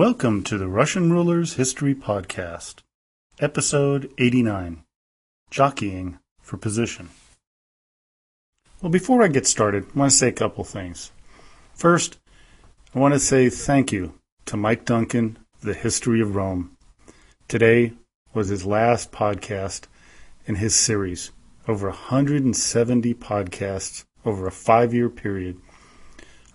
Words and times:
Welcome 0.00 0.44
to 0.44 0.56
the 0.56 0.66
Russian 0.66 1.12
Rulers 1.12 1.56
History 1.56 1.94
Podcast, 1.94 2.76
Episode 3.38 4.10
89 4.16 4.82
Jockeying 5.50 6.18
for 6.40 6.56
Position. 6.56 7.10
Well, 8.80 8.90
before 8.90 9.22
I 9.22 9.28
get 9.28 9.46
started, 9.46 9.84
I 9.94 9.98
want 9.98 10.10
to 10.10 10.16
say 10.16 10.28
a 10.28 10.32
couple 10.32 10.64
things. 10.64 11.12
First, 11.74 12.16
I 12.94 12.98
want 12.98 13.12
to 13.12 13.20
say 13.20 13.50
thank 13.50 13.92
you 13.92 14.14
to 14.46 14.56
Mike 14.56 14.86
Duncan, 14.86 15.36
The 15.60 15.74
History 15.74 16.22
of 16.22 16.34
Rome. 16.34 16.78
Today 17.46 17.92
was 18.32 18.48
his 18.48 18.64
last 18.64 19.12
podcast 19.12 19.82
in 20.46 20.54
his 20.54 20.74
series, 20.74 21.30
over 21.68 21.88
170 21.88 23.12
podcasts 23.16 24.04
over 24.24 24.46
a 24.46 24.50
five 24.50 24.94
year 24.94 25.10
period 25.10 25.60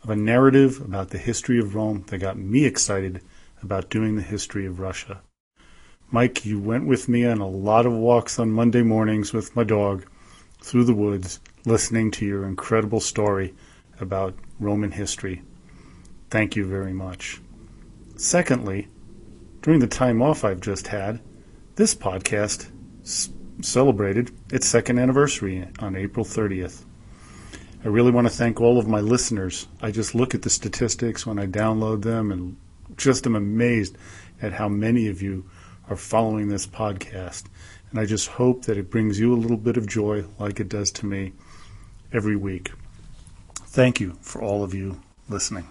of 0.01 0.09
a 0.09 0.15
narrative 0.15 0.81
about 0.81 1.11
the 1.11 1.19
history 1.19 1.59
of 1.59 1.75
Rome 1.75 2.05
that 2.07 2.17
got 2.17 2.39
me 2.39 2.65
excited 2.65 3.21
about 3.65 3.89
doing 3.89 4.15
the 4.15 4.21
history 4.21 4.67
of 4.67 4.79
Russia. 4.79 5.21
Mike, 6.11 6.45
you 6.45 6.59
went 6.59 6.85
with 6.85 7.09
me 7.09 7.25
on 7.25 7.39
a 7.39 7.47
lot 7.47 7.87
of 7.87 7.91
walks 7.91 8.37
on 8.37 8.51
Monday 8.51 8.83
mornings 8.83 9.33
with 9.33 9.55
my 9.55 9.63
dog 9.63 10.05
through 10.61 10.83
the 10.83 10.93
woods, 10.93 11.39
listening 11.65 12.11
to 12.11 12.27
your 12.27 12.45
incredible 12.45 12.99
story 12.99 13.55
about 13.99 14.35
Roman 14.59 14.91
history. 14.91 15.41
Thank 16.29 16.55
you 16.55 16.63
very 16.63 16.93
much. 16.93 17.41
Secondly, 18.17 18.87
during 19.63 19.79
the 19.79 19.87
time 19.87 20.21
off 20.21 20.43
I've 20.43 20.61
just 20.61 20.85
had, 20.85 21.19
this 21.75 21.95
podcast 21.95 22.69
s- 23.03 23.31
celebrated 23.61 24.29
its 24.51 24.67
second 24.67 24.99
anniversary 24.99 25.67
on 25.79 25.95
April 25.95 26.23
30th. 26.23 26.85
I 27.83 27.87
really 27.87 28.11
want 28.11 28.27
to 28.27 28.33
thank 28.33 28.61
all 28.61 28.77
of 28.77 28.87
my 28.87 28.99
listeners. 28.99 29.67
I 29.81 29.89
just 29.89 30.13
look 30.13 30.35
at 30.35 30.43
the 30.43 30.51
statistics 30.51 31.25
when 31.25 31.39
I 31.39 31.47
download 31.47 32.03
them 32.03 32.31
and 32.31 32.57
just 32.97 33.25
am 33.25 33.35
amazed 33.35 33.97
at 34.41 34.53
how 34.53 34.67
many 34.67 35.07
of 35.07 35.21
you 35.21 35.49
are 35.89 35.95
following 35.95 36.49
this 36.49 36.67
podcast. 36.67 37.43
And 37.91 37.99
I 37.99 38.05
just 38.05 38.27
hope 38.27 38.65
that 38.65 38.77
it 38.77 38.89
brings 38.89 39.19
you 39.19 39.33
a 39.33 39.37
little 39.37 39.57
bit 39.57 39.77
of 39.77 39.87
joy 39.87 40.25
like 40.39 40.59
it 40.59 40.69
does 40.69 40.91
to 40.93 41.05
me 41.05 41.33
every 42.11 42.35
week. 42.35 42.71
Thank 43.55 43.99
you 43.99 44.17
for 44.21 44.41
all 44.41 44.63
of 44.63 44.73
you 44.73 45.01
listening. 45.29 45.67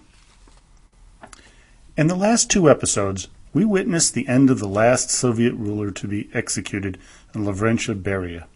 In 1.96 2.06
the 2.08 2.16
last 2.16 2.50
two 2.50 2.68
episodes, 2.68 3.28
we 3.52 3.64
witnessed 3.64 4.14
the 4.14 4.26
end 4.26 4.50
of 4.50 4.58
the 4.58 4.68
last 4.68 5.10
Soviet 5.10 5.54
ruler 5.54 5.90
to 5.92 6.08
be 6.08 6.28
executed 6.34 6.98
in 7.34 7.44
Lavrentiy 7.44 8.02
Beria. 8.02 8.46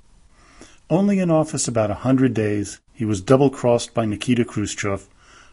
Only 0.90 1.20
in 1.20 1.30
office 1.30 1.68
about 1.68 1.90
a 1.90 2.02
hundred 2.02 2.34
days, 2.34 2.80
he 2.92 3.04
was 3.04 3.20
double 3.20 3.48
crossed 3.48 3.94
by 3.94 4.06
Nikita 4.06 4.44
Khrushchev, 4.44 5.06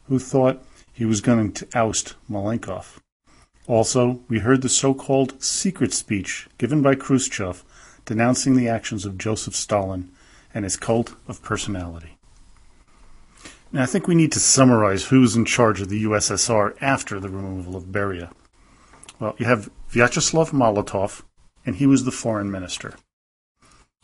who 0.07 0.17
thought 0.17 0.63
he 0.95 1.05
was 1.05 1.21
going 1.21 1.51
to 1.51 1.67
oust 1.75 2.15
Malenkov. 2.29 2.99
Also, 3.67 4.21
we 4.29 4.39
heard 4.39 4.61
the 4.61 4.69
so 4.69 4.93
called 4.93 5.41
secret 5.43 5.93
speech 5.93 6.47
given 6.57 6.81
by 6.81 6.95
Khrushchev 6.95 7.63
denouncing 8.05 8.55
the 8.55 8.69
actions 8.69 9.05
of 9.05 9.17
Joseph 9.17 9.55
Stalin 9.55 10.09
and 10.53 10.63
his 10.63 10.77
cult 10.77 11.15
of 11.27 11.43
personality. 11.43 12.17
Now, 13.73 13.83
I 13.83 13.87
think 13.87 14.07
we 14.07 14.15
need 14.15 14.31
to 14.31 14.39
summarize 14.39 15.05
who 15.05 15.19
was 15.19 15.35
in 15.35 15.43
charge 15.43 15.81
of 15.81 15.89
the 15.89 16.05
USSR 16.05 16.77
after 16.79 17.19
the 17.19 17.29
removal 17.29 17.75
of 17.75 17.85
Beria. 17.85 18.31
Well, 19.19 19.35
you 19.37 19.47
have 19.47 19.69
Vyacheslav 19.91 20.51
Molotov, 20.51 21.23
and 21.65 21.75
he 21.75 21.85
was 21.85 22.05
the 22.05 22.11
foreign 22.11 22.49
minister. 22.49 22.95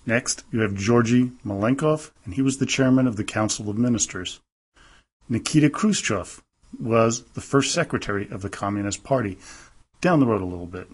Next, 0.05 0.43
you 0.51 0.59
have 0.59 0.75
Georgy 0.75 1.31
Malenkov, 1.45 2.11
and 2.25 2.33
he 2.33 2.41
was 2.41 2.57
the 2.57 2.65
chairman 2.65 3.07
of 3.07 3.15
the 3.15 3.23
Council 3.23 3.69
of 3.69 3.77
Ministers. 3.77 4.41
Nikita 5.29 5.69
Khrushchev 5.69 6.41
was 6.79 7.23
the 7.33 7.41
first 7.41 7.73
secretary 7.73 8.27
of 8.29 8.41
the 8.41 8.49
Communist 8.49 9.03
Party, 9.03 9.37
down 9.99 10.19
the 10.19 10.25
road 10.25 10.41
a 10.41 10.45
little 10.45 10.65
bit. 10.65 10.87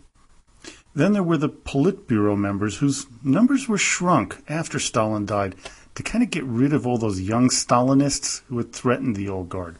Then 0.93 1.13
there 1.13 1.23
were 1.23 1.37
the 1.37 1.49
Politburo 1.49 2.37
members 2.37 2.77
whose 2.77 3.07
numbers 3.23 3.67
were 3.67 3.77
shrunk 3.77 4.37
after 4.49 4.79
Stalin 4.79 5.25
died 5.25 5.55
to 5.95 6.03
kind 6.03 6.23
of 6.23 6.29
get 6.29 6.43
rid 6.43 6.73
of 6.73 6.85
all 6.85 6.97
those 6.97 7.21
young 7.21 7.49
Stalinists 7.49 8.41
who 8.47 8.57
had 8.57 8.71
threatened 8.71 9.15
the 9.15 9.29
old 9.29 9.49
guard. 9.49 9.77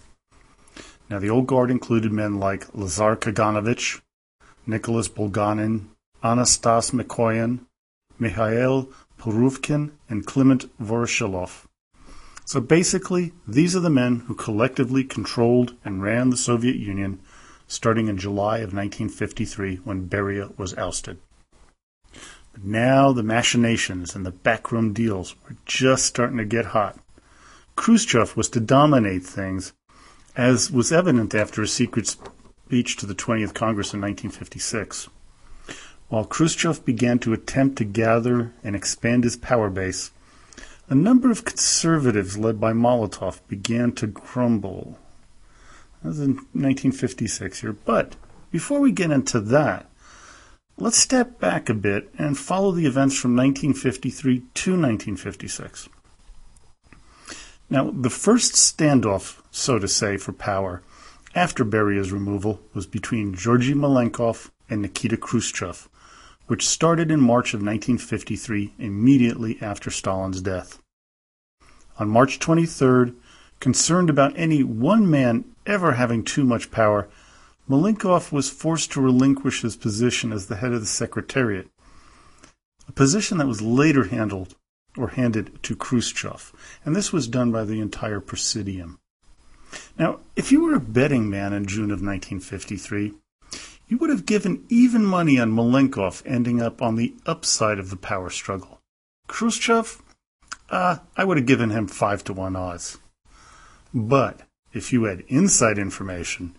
Now, 1.10 1.20
the 1.20 1.30
old 1.30 1.48
guard 1.48 1.72
included 1.72 2.12
men 2.12 2.40
like 2.40 2.74
Lazar 2.74 3.16
Kaganovich, 3.16 4.02
Nicholas 4.66 5.08
Bulganin, 5.08 5.88
Anastas 6.24 6.92
Mikoyan, 6.92 7.60
Mikhail 8.20 8.90
Pervukhin, 9.20 9.92
and 10.10 10.26
Clement 10.26 10.66
Voroshilov. 10.82 11.67
So 12.48 12.62
basically, 12.62 13.34
these 13.46 13.76
are 13.76 13.82
the 13.82 13.90
men 13.90 14.22
who 14.28 14.34
collectively 14.34 15.04
controlled 15.04 15.76
and 15.84 16.02
ran 16.02 16.30
the 16.30 16.38
Soviet 16.38 16.78
Union 16.78 17.20
starting 17.68 18.08
in 18.08 18.18
July 18.18 18.60
of 18.60 18.74
1953 18.74 19.82
when 19.84 20.08
Beria 20.08 20.58
was 20.58 20.74
ousted. 20.78 21.18
But 22.54 22.64
now 22.64 23.12
the 23.12 23.22
machinations 23.22 24.16
and 24.16 24.26
the 24.26 24.32
backroom 24.32 24.94
deals 24.94 25.36
were 25.44 25.58
just 25.66 26.06
starting 26.06 26.38
to 26.38 26.46
get 26.46 26.68
hot. 26.68 26.98
Khrushchev 27.76 28.38
was 28.38 28.48
to 28.52 28.62
dominate 28.62 29.26
things, 29.26 29.74
as 30.38 30.72
was 30.72 30.94
evident 30.94 31.36
after 31.36 31.62
a 31.62 31.68
secret 31.68 32.08
speech 32.08 32.96
to 32.96 33.06
the 33.06 33.14
20th 33.14 33.54
Congress 33.54 33.94
in 33.94 34.00
1956. 34.00 35.10
While 36.08 36.24
Khrushchev 36.24 36.86
began 36.86 37.20
to 37.20 37.34
attempt 37.34 37.78
to 37.80 37.84
gather 37.84 38.54
and 38.64 38.74
expand 38.74 39.26
his 39.26 39.36
power 39.36 39.70
base, 39.70 40.12
a 40.90 40.96
number 40.96 41.32
of 41.32 41.46
conservatives 41.46 42.38
led 42.38 42.60
by 42.60 42.72
Molotov 42.74 43.42
began 43.48 43.92
to 43.94 44.08
crumble. 44.08 44.98
That 46.02 46.10
was 46.10 46.20
in 46.20 46.36
1956 46.54 47.62
here. 47.62 47.74
But 47.74 48.16
before 48.52 48.80
we 48.80 48.92
get 48.92 49.12
into 49.12 49.42
that, 49.42 49.90
let's 50.78 50.98
step 50.98 51.40
back 51.40 51.70
a 51.70 51.74
bit 51.74 52.14
and 52.18 52.38
follow 52.38 52.72
the 52.72 52.86
events 52.86 53.18
from 53.18 53.36
1953 53.36 54.40
to 54.40 54.72
1956. 54.72 55.90
Now, 57.70 57.92
the 57.92 58.10
first 58.10 58.54
standoff, 58.54 59.42
so 59.52 59.78
to 59.80 59.88
say, 59.90 60.16
for 60.16 60.32
power 60.32 60.82
after 61.36 61.66
Beria's 61.66 62.14
removal 62.14 62.62
was 62.74 62.88
between 62.88 63.36
Georgy 63.36 63.74
Malenkov 63.74 64.50
and 64.70 64.82
Nikita 64.82 65.18
Khrushchev, 65.18 65.90
which 66.48 66.68
started 66.68 67.12
in 67.12 67.20
March 67.20 67.54
of 67.54 67.62
1953, 67.62 68.74
immediately 68.80 69.58
after 69.62 69.92
Stalin's 69.92 70.42
death. 70.42 70.82
On 72.00 72.10
March 72.10 72.40
23rd, 72.40 73.16
concerned 73.60 74.10
about 74.10 74.38
any 74.38 74.64
one 74.64 75.10
man 75.10 75.46
ever 75.66 75.94
having 75.94 76.24
too 76.24 76.44
much 76.44 76.72
power, 76.72 77.08
Malenkov 77.70 78.32
was 78.32 78.50
forced 78.50 78.92
to 78.94 79.02
relinquish 79.02 79.62
his 79.62 79.76
position 79.76 80.32
as 80.32 80.48
the 80.48 80.56
head 80.58 80.72
of 80.72 80.80
the 80.80 80.88
Secretariat, 80.88 81.68
a 82.88 82.92
position 82.94 83.38
that 83.38 83.48
was 83.48 83.62
later 83.62 84.06
handled 84.06 84.56
or 84.98 85.10
handed 85.10 85.62
to 85.64 85.76
Khrushchev, 85.76 86.54
and 86.86 86.96
this 86.96 87.12
was 87.12 87.28
done 87.28 87.52
by 87.52 87.66
the 87.66 87.82
entire 87.82 88.22
Presidium. 88.22 89.00
Now, 90.00 90.22
if 90.36 90.52
you 90.52 90.62
were 90.62 90.76
a 90.76 90.80
betting 90.80 91.30
man 91.30 91.52
in 91.52 91.66
June 91.66 91.92
of 91.92 92.02
1953, 92.02 93.14
you 93.88 93.98
would 93.98 94.10
have 94.10 94.26
given 94.26 94.66
even 94.70 95.06
money 95.06 95.40
on 95.40 95.52
Malenkov 95.52 96.22
ending 96.26 96.62
up 96.62 96.82
on 96.82 96.96
the 96.96 97.16
upside 97.26 97.80
of 97.80 97.90
the 97.90 97.96
power 97.96 98.30
struggle. 98.30 98.82
Khrushchev, 99.28 100.02
uh, 100.70 100.98
I 101.16 101.24
would 101.24 101.38
have 101.38 101.46
given 101.46 101.70
him 101.70 101.88
five 101.88 102.24
to 102.26 102.34
one 102.34 102.56
odds. 102.56 102.98
But 103.94 104.42
if 104.74 104.92
you 104.92 105.06
had 105.06 105.24
inside 105.28 105.78
information, 105.78 106.56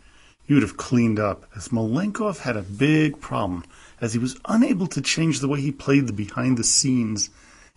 you 0.46 0.56
would 0.56 0.62
have 0.62 0.78
cleaned 0.78 1.18
up, 1.18 1.44
as 1.54 1.68
Malenkov 1.68 2.38
had 2.40 2.56
a 2.56 2.62
big 2.62 3.20
problem, 3.20 3.64
as 4.00 4.14
he 4.14 4.18
was 4.18 4.40
unable 4.46 4.86
to 4.86 5.02
change 5.02 5.40
the 5.40 5.48
way 5.48 5.60
he 5.60 5.72
played 5.72 6.06
the 6.06 6.12
behind 6.12 6.56
the 6.56 6.64
scenes 6.64 7.28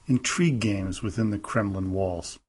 intrigue 0.08 0.60
games 0.60 1.04
within 1.04 1.30
the 1.30 1.38
Kremlin 1.38 1.92
walls. 1.92 2.40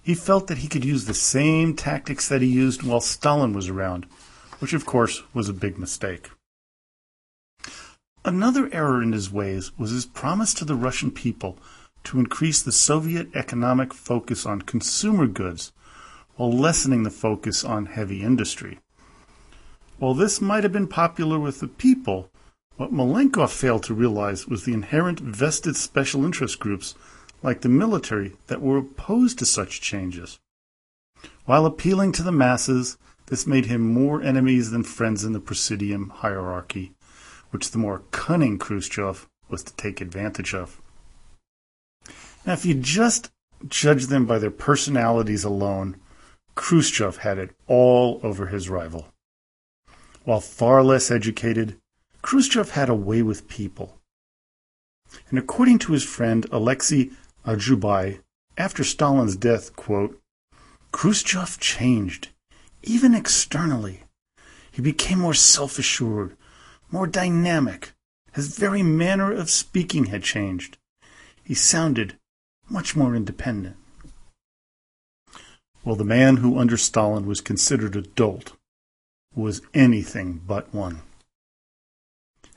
He 0.00 0.14
felt 0.14 0.46
that 0.46 0.58
he 0.58 0.68
could 0.68 0.84
use 0.84 1.04
the 1.04 1.14
same 1.14 1.74
tactics 1.74 2.28
that 2.28 2.40
he 2.40 2.48
used 2.48 2.82
while 2.82 3.00
Stalin 3.00 3.52
was 3.52 3.68
around, 3.68 4.06
which 4.58 4.72
of 4.72 4.86
course 4.86 5.22
was 5.34 5.48
a 5.48 5.54
big 5.54 5.78
mistake. 5.78 6.30
Another 8.24 8.68
error 8.72 9.02
in 9.02 9.12
his 9.12 9.30
ways 9.30 9.70
was 9.78 9.90
his 9.90 10.06
promise 10.06 10.52
to 10.54 10.64
the 10.64 10.74
Russian 10.74 11.10
people 11.10 11.56
to 12.04 12.18
increase 12.18 12.62
the 12.62 12.72
Soviet 12.72 13.28
economic 13.34 13.94
focus 13.94 14.44
on 14.46 14.62
consumer 14.62 15.26
goods 15.26 15.72
while 16.36 16.52
lessening 16.52 17.02
the 17.02 17.10
focus 17.10 17.64
on 17.64 17.86
heavy 17.86 18.22
industry. 18.22 18.78
While 19.98 20.14
this 20.14 20.40
might 20.40 20.62
have 20.62 20.72
been 20.72 20.88
popular 20.88 21.38
with 21.38 21.60
the 21.60 21.68
people, 21.68 22.30
what 22.76 22.92
Malenkov 22.92 23.50
failed 23.50 23.84
to 23.84 23.94
realize 23.94 24.46
was 24.46 24.64
the 24.64 24.74
inherent 24.74 25.18
vested 25.18 25.76
special 25.76 26.24
interest 26.24 26.58
groups, 26.58 26.94
like 27.42 27.62
the 27.62 27.68
military, 27.68 28.34
that 28.48 28.60
were 28.60 28.76
opposed 28.78 29.38
to 29.38 29.46
such 29.46 29.80
changes. 29.80 30.38
While 31.46 31.64
appealing 31.64 32.12
to 32.12 32.22
the 32.22 32.32
masses, 32.32 32.98
this 33.26 33.46
made 33.46 33.66
him 33.66 33.92
more 33.92 34.22
enemies 34.22 34.70
than 34.70 34.82
friends 34.82 35.24
in 35.24 35.32
the 35.32 35.40
Presidium 35.40 36.10
hierarchy, 36.10 36.92
which 37.50 37.70
the 37.70 37.78
more 37.78 38.02
cunning 38.10 38.58
Khrushchev 38.58 39.28
was 39.48 39.62
to 39.64 39.74
take 39.74 40.00
advantage 40.00 40.54
of. 40.54 40.80
Now, 42.44 42.52
if 42.52 42.64
you 42.64 42.74
just 42.74 43.30
judge 43.68 44.06
them 44.06 44.26
by 44.26 44.38
their 44.38 44.50
personalities 44.50 45.44
alone, 45.44 45.96
Khrushchev 46.54 47.18
had 47.18 47.38
it 47.38 47.50
all 47.66 48.20
over 48.22 48.46
his 48.46 48.68
rival. 48.68 49.08
While 50.24 50.40
far 50.40 50.82
less 50.82 51.10
educated, 51.10 51.76
Khrushchev 52.22 52.70
had 52.70 52.88
a 52.88 52.94
way 52.94 53.22
with 53.22 53.48
people. 53.48 53.98
And 55.30 55.38
according 55.38 55.78
to 55.80 55.92
his 55.92 56.04
friend 56.04 56.46
Alexei 56.50 57.10
Adzhubei, 57.44 58.20
after 58.58 58.82
Stalin's 58.82 59.36
death, 59.36 59.76
quote, 59.76 60.20
Khrushchev 60.92 61.60
changed, 61.60 62.28
even 62.86 63.14
externally. 63.14 64.04
He 64.70 64.80
became 64.80 65.18
more 65.18 65.34
self 65.34 65.78
assured, 65.78 66.36
more 66.90 67.06
dynamic. 67.06 67.92
His 68.32 68.56
very 68.56 68.82
manner 68.82 69.32
of 69.32 69.50
speaking 69.50 70.06
had 70.06 70.22
changed. 70.22 70.78
He 71.42 71.54
sounded 71.54 72.16
much 72.68 72.96
more 72.96 73.14
independent. 73.14 73.76
Well, 75.84 75.96
the 75.96 76.04
man 76.04 76.38
who 76.38 76.58
under 76.58 76.76
Stalin 76.76 77.26
was 77.26 77.40
considered 77.40 77.94
a 77.96 78.02
dolt 78.02 78.52
was 79.34 79.62
anything 79.72 80.40
but 80.46 80.74
one. 80.74 81.02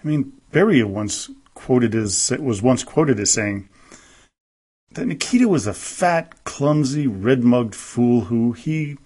I 0.03 0.07
mean, 0.07 0.33
Beria 0.51 0.85
once 0.85 1.29
quoted 1.53 1.93
as 1.93 2.31
was 2.39 2.61
once 2.61 2.83
quoted 2.83 3.19
as 3.19 3.31
saying 3.31 3.69
that 4.91 5.05
Nikita 5.05 5.47
was 5.47 5.67
a 5.67 5.73
fat, 5.73 6.43
clumsy, 6.43 7.05
red-mugged 7.05 7.75
fool 7.75 8.21
who 8.21 8.53
he, 8.53 8.97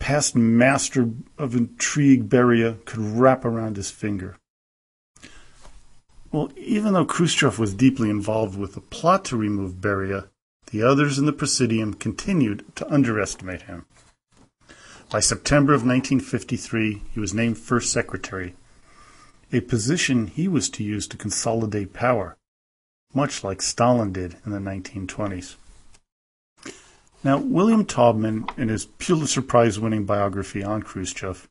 past 0.00 0.34
master 0.34 1.10
of 1.38 1.54
intrigue 1.54 2.28
Beria, 2.28 2.84
could 2.84 2.98
wrap 2.98 3.44
around 3.44 3.76
his 3.76 3.92
finger. 3.92 4.36
Well, 6.32 6.50
even 6.56 6.94
though 6.94 7.04
Khrushchev 7.04 7.58
was 7.58 7.74
deeply 7.74 8.10
involved 8.10 8.58
with 8.58 8.74
the 8.74 8.80
plot 8.80 9.24
to 9.26 9.36
remove 9.36 9.74
Beria, 9.74 10.28
the 10.70 10.82
others 10.82 11.18
in 11.18 11.26
the 11.26 11.32
Presidium 11.32 11.94
continued 11.94 12.64
to 12.76 12.92
underestimate 12.92 13.62
him. 13.62 13.86
By 15.10 15.20
September 15.20 15.72
of 15.72 15.80
1953, 15.80 17.02
he 17.12 17.20
was 17.20 17.34
named 17.34 17.58
First 17.58 17.92
Secretary, 17.92 18.54
a 19.52 19.60
position 19.60 20.28
he 20.28 20.46
was 20.46 20.70
to 20.70 20.84
use 20.84 21.08
to 21.08 21.16
consolidate 21.16 21.92
power, 21.92 22.36
much 23.12 23.42
like 23.42 23.60
Stalin 23.60 24.12
did 24.12 24.36
in 24.46 24.52
the 24.52 24.58
1920s. 24.58 25.56
Now, 27.22 27.36
William 27.36 27.84
Taubman, 27.84 28.48
in 28.56 28.68
his 28.68 28.86
Pulitzer 28.86 29.42
Prize 29.42 29.78
winning 29.78 30.06
biography 30.06 30.62
on 30.64 30.82
Khrushchev, 30.82 31.46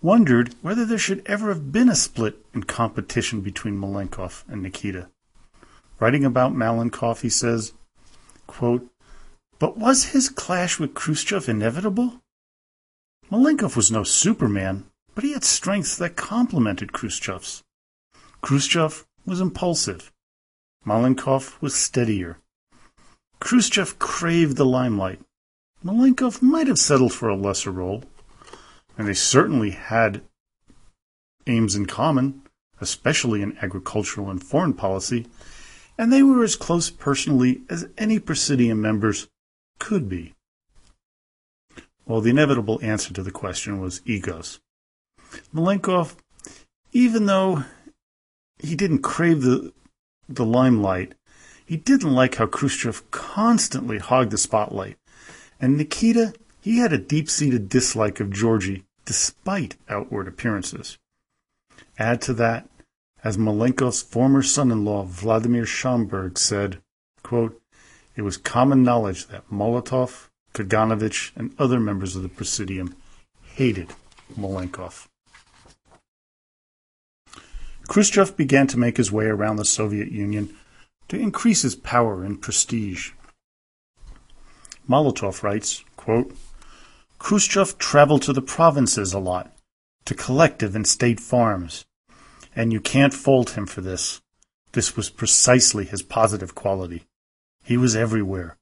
wondered 0.00 0.54
whether 0.62 0.86
there 0.86 0.96
should 0.96 1.22
ever 1.26 1.48
have 1.48 1.70
been 1.70 1.90
a 1.90 1.94
split 1.94 2.38
in 2.54 2.62
competition 2.62 3.42
between 3.42 3.78
Malenkov 3.78 4.44
and 4.48 4.62
Nikita. 4.62 5.08
Writing 6.00 6.24
about 6.24 6.54
Malenkov, 6.54 7.20
he 7.20 7.28
says, 7.28 7.74
quote, 8.46 8.88
But 9.58 9.76
was 9.76 10.12
his 10.12 10.30
clash 10.30 10.78
with 10.78 10.94
Khrushchev 10.94 11.48
inevitable? 11.48 12.20
Malenkov 13.30 13.76
was 13.76 13.90
no 13.90 14.04
superman, 14.04 14.86
but 15.14 15.22
he 15.22 15.32
had 15.32 15.44
strengths 15.44 15.98
that 15.98 16.16
complemented 16.16 16.92
Khrushchev's. 16.92 17.62
Khrushchev 18.40 19.04
was 19.26 19.40
impulsive. 19.40 20.12
Malenkov 20.86 21.60
was 21.60 21.74
steadier. 21.74 22.38
Khrushchev 23.40 23.98
craved 23.98 24.56
the 24.56 24.64
limelight. 24.64 25.20
Malenkov 25.84 26.42
might 26.42 26.66
have 26.66 26.78
settled 26.78 27.12
for 27.12 27.28
a 27.28 27.36
lesser 27.36 27.70
role, 27.70 28.04
and 28.96 29.06
they 29.06 29.14
certainly 29.14 29.70
had 29.70 30.22
aims 31.46 31.76
in 31.76 31.86
common, 31.86 32.42
especially 32.80 33.42
in 33.42 33.56
agricultural 33.58 34.30
and 34.30 34.42
foreign 34.42 34.74
policy, 34.74 35.26
and 35.96 36.12
they 36.12 36.22
were 36.22 36.42
as 36.42 36.56
close 36.56 36.90
personally 36.90 37.62
as 37.68 37.88
any 37.96 38.18
Presidium 38.18 38.80
members 38.80 39.28
could 39.78 40.08
be. 40.08 40.34
Well, 42.06 42.20
the 42.20 42.30
inevitable 42.30 42.80
answer 42.82 43.12
to 43.14 43.22
the 43.22 43.30
question 43.30 43.80
was 43.80 44.00
egos. 44.04 44.60
Malenkov, 45.54 46.16
even 46.92 47.26
though 47.26 47.64
he 48.58 48.74
didn't 48.74 49.02
crave 49.02 49.42
the, 49.42 49.72
the 50.28 50.44
limelight, 50.44 51.14
he 51.68 51.76
didn't 51.76 52.14
like 52.14 52.36
how 52.36 52.46
Khrushchev 52.46 53.10
constantly 53.10 53.98
hogged 53.98 54.30
the 54.30 54.38
spotlight. 54.38 54.96
And 55.60 55.76
Nikita, 55.76 56.32
he 56.62 56.78
had 56.78 56.94
a 56.94 56.98
deep 56.98 57.28
seated 57.28 57.68
dislike 57.68 58.20
of 58.20 58.32
Georgy 58.32 58.84
despite 59.04 59.76
outward 59.86 60.26
appearances. 60.28 60.96
Add 61.98 62.22
to 62.22 62.32
that, 62.34 62.66
as 63.22 63.36
Malenkov's 63.36 64.00
former 64.00 64.42
son-in-law 64.42 65.04
Vladimir 65.04 65.66
Shamberg 65.66 66.38
said, 66.38 66.78
quote, 67.22 67.60
it 68.16 68.22
was 68.22 68.38
common 68.38 68.82
knowledge 68.82 69.26
that 69.26 69.50
Molotov, 69.50 70.28
Kaganovich, 70.54 71.32
and 71.36 71.54
other 71.58 71.78
members 71.78 72.16
of 72.16 72.22
the 72.22 72.30
Presidium 72.30 72.96
hated 73.42 73.92
Malenkov. 74.38 75.06
Khrushchev 77.88 78.38
began 78.38 78.66
to 78.68 78.78
make 78.78 78.96
his 78.96 79.12
way 79.12 79.26
around 79.26 79.56
the 79.56 79.66
Soviet 79.66 80.10
Union 80.10 80.56
to 81.08 81.18
increase 81.18 81.62
his 81.62 81.74
power 81.74 82.22
and 82.22 82.40
prestige. 82.40 83.12
Molotov 84.88 85.42
writes, 85.42 85.84
quote, 85.96 86.34
Khrushchev 87.18 87.78
traveled 87.78 88.22
to 88.22 88.32
the 88.32 88.42
provinces 88.42 89.12
a 89.12 89.18
lot, 89.18 89.52
to 90.04 90.14
collective 90.14 90.76
and 90.76 90.86
state 90.86 91.20
farms. 91.20 91.84
And 92.54 92.72
you 92.72 92.80
can't 92.80 93.12
fault 93.12 93.50
him 93.50 93.66
for 93.66 93.80
this. 93.80 94.20
This 94.72 94.96
was 94.96 95.10
precisely 95.10 95.84
his 95.84 96.02
positive 96.02 96.54
quality. 96.54 97.04
He 97.64 97.76
was 97.76 97.96
everywhere. 97.96 98.56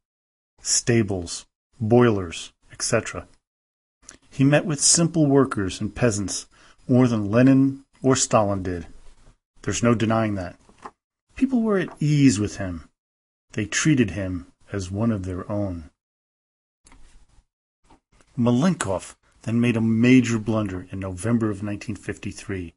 Stables, 0.61 1.47
boilers, 1.81 2.53
etc. 2.73 3.27
He 4.31 4.45
met 4.45 4.67
with 4.67 4.81
simple 4.81 5.27
workers 5.27 5.81
and 5.81 5.95
peasants 5.95 6.47
more 6.89 7.09
than 7.09 7.31
Lenin 7.31 7.85
or 8.03 8.17
Stalin 8.17 8.63
did. 8.63 8.87
There's 9.63 9.83
no 9.83 9.95
denying 9.95 10.35
that. 10.35 10.57
People 11.37 11.63
were 11.63 11.79
at 11.79 12.03
ease 12.03 12.41
with 12.41 12.57
him. 12.57 12.89
They 13.53 13.67
treated 13.67 14.11
him 14.13 14.53
as 14.73 14.91
one 14.91 15.13
of 15.13 15.25
their 15.25 15.51
own. 15.51 15.91
Malenkov 18.37 19.17
then 19.43 19.61
made 19.61 19.77
a 19.77 19.81
major 19.81 20.39
blunder 20.39 20.87
in 20.91 20.99
November 20.99 21.47
of 21.47 21.63
1953 21.63 22.75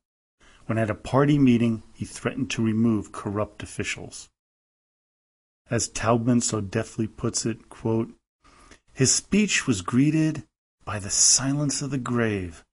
when 0.66 0.78
at 0.78 0.90
a 0.90 0.96
party 0.96 1.40
meeting 1.40 1.82
he 1.94 2.06
threatened 2.06 2.52
to 2.52 2.64
remove 2.64 3.12
corrupt 3.12 3.64
officials. 3.64 4.30
As 5.70 5.88
Taubman 5.90 6.42
so 6.42 6.62
deftly 6.62 7.08
puts 7.08 7.46
it, 7.46 7.70
quote, 7.70 8.14
his 8.94 9.12
speech 9.12 9.66
was 9.66 9.82
greeted 9.82 10.44
by 10.86 11.00
the 11.00 11.10
silence 11.10 11.82
of 11.82 11.90
the 11.90 11.98
grave, 11.98 12.64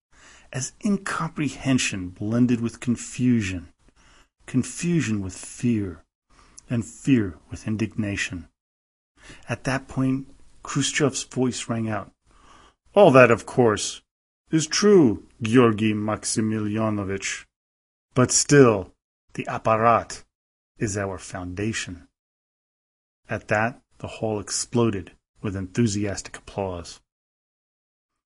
as 0.52 0.73
incomprehension 0.85 2.09
blended 2.09 2.61
with 2.61 2.81
confusion, 2.81 3.73
confusion 4.47 5.21
with 5.21 5.37
fear, 5.37 6.03
and 6.71 6.85
fear 6.85 7.37
with 7.50 7.67
indignation. 7.67 8.49
At 9.49 9.65
that 9.65 9.88
point, 9.88 10.29
Khrushchev's 10.62 11.25
voice 11.25 11.69
rang 11.69 11.88
out. 11.88 12.12
All 12.95 13.11
that, 13.11 13.31
of 13.31 13.47
course, 13.47 14.03
is 14.50 14.67
true, 14.67 15.26
Georgy 15.43 15.93
Maximilianovich. 15.93 17.45
But 18.15 18.31
still, 18.31 18.93
the 19.35 19.45
apparat 19.45 20.25
is 20.79 20.97
our 20.97 21.19
foundation. 21.19 22.09
At 23.29 23.49
that, 23.49 23.81
the 23.99 24.07
hall 24.07 24.38
exploded 24.41 25.12
with 25.43 25.57
enthusiastic 25.57 26.38
applause. 26.38 27.00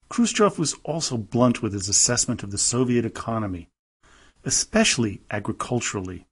Khrushchev 0.09 0.59
was 0.59 0.75
also 0.85 1.17
blunt 1.17 1.63
with 1.63 1.73
his 1.73 1.89
assessment 1.89 2.43
of 2.43 2.51
the 2.51 2.59
Soviet 2.59 3.05
economy, 3.05 3.69
especially 4.45 5.23
agriculturally. 5.31 6.27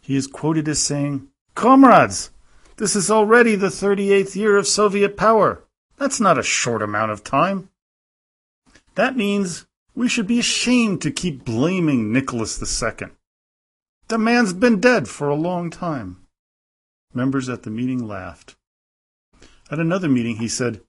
He 0.00 0.16
is 0.16 0.26
quoted 0.26 0.68
as 0.68 0.80
saying, 0.80 1.28
Comrades, 1.54 2.30
this 2.76 2.96
is 2.96 3.10
already 3.10 3.54
the 3.54 3.68
38th 3.68 4.34
year 4.34 4.56
of 4.56 4.66
Soviet 4.66 5.16
power. 5.16 5.64
That's 5.98 6.20
not 6.20 6.38
a 6.38 6.42
short 6.42 6.82
amount 6.82 7.12
of 7.12 7.22
time. 7.22 7.68
That 8.94 9.16
means 9.16 9.66
we 9.94 10.08
should 10.08 10.26
be 10.26 10.38
ashamed 10.38 11.02
to 11.02 11.10
keep 11.10 11.44
blaming 11.44 12.12
Nicholas 12.12 12.60
II. 12.60 13.08
The 14.08 14.18
man's 14.18 14.52
been 14.52 14.80
dead 14.80 15.08
for 15.08 15.28
a 15.28 15.34
long 15.34 15.70
time. 15.70 16.26
Members 17.14 17.48
at 17.48 17.62
the 17.62 17.70
meeting 17.70 18.06
laughed. 18.06 18.56
At 19.70 19.78
another 19.78 20.08
meeting, 20.08 20.36
he 20.36 20.48
said, 20.48 20.82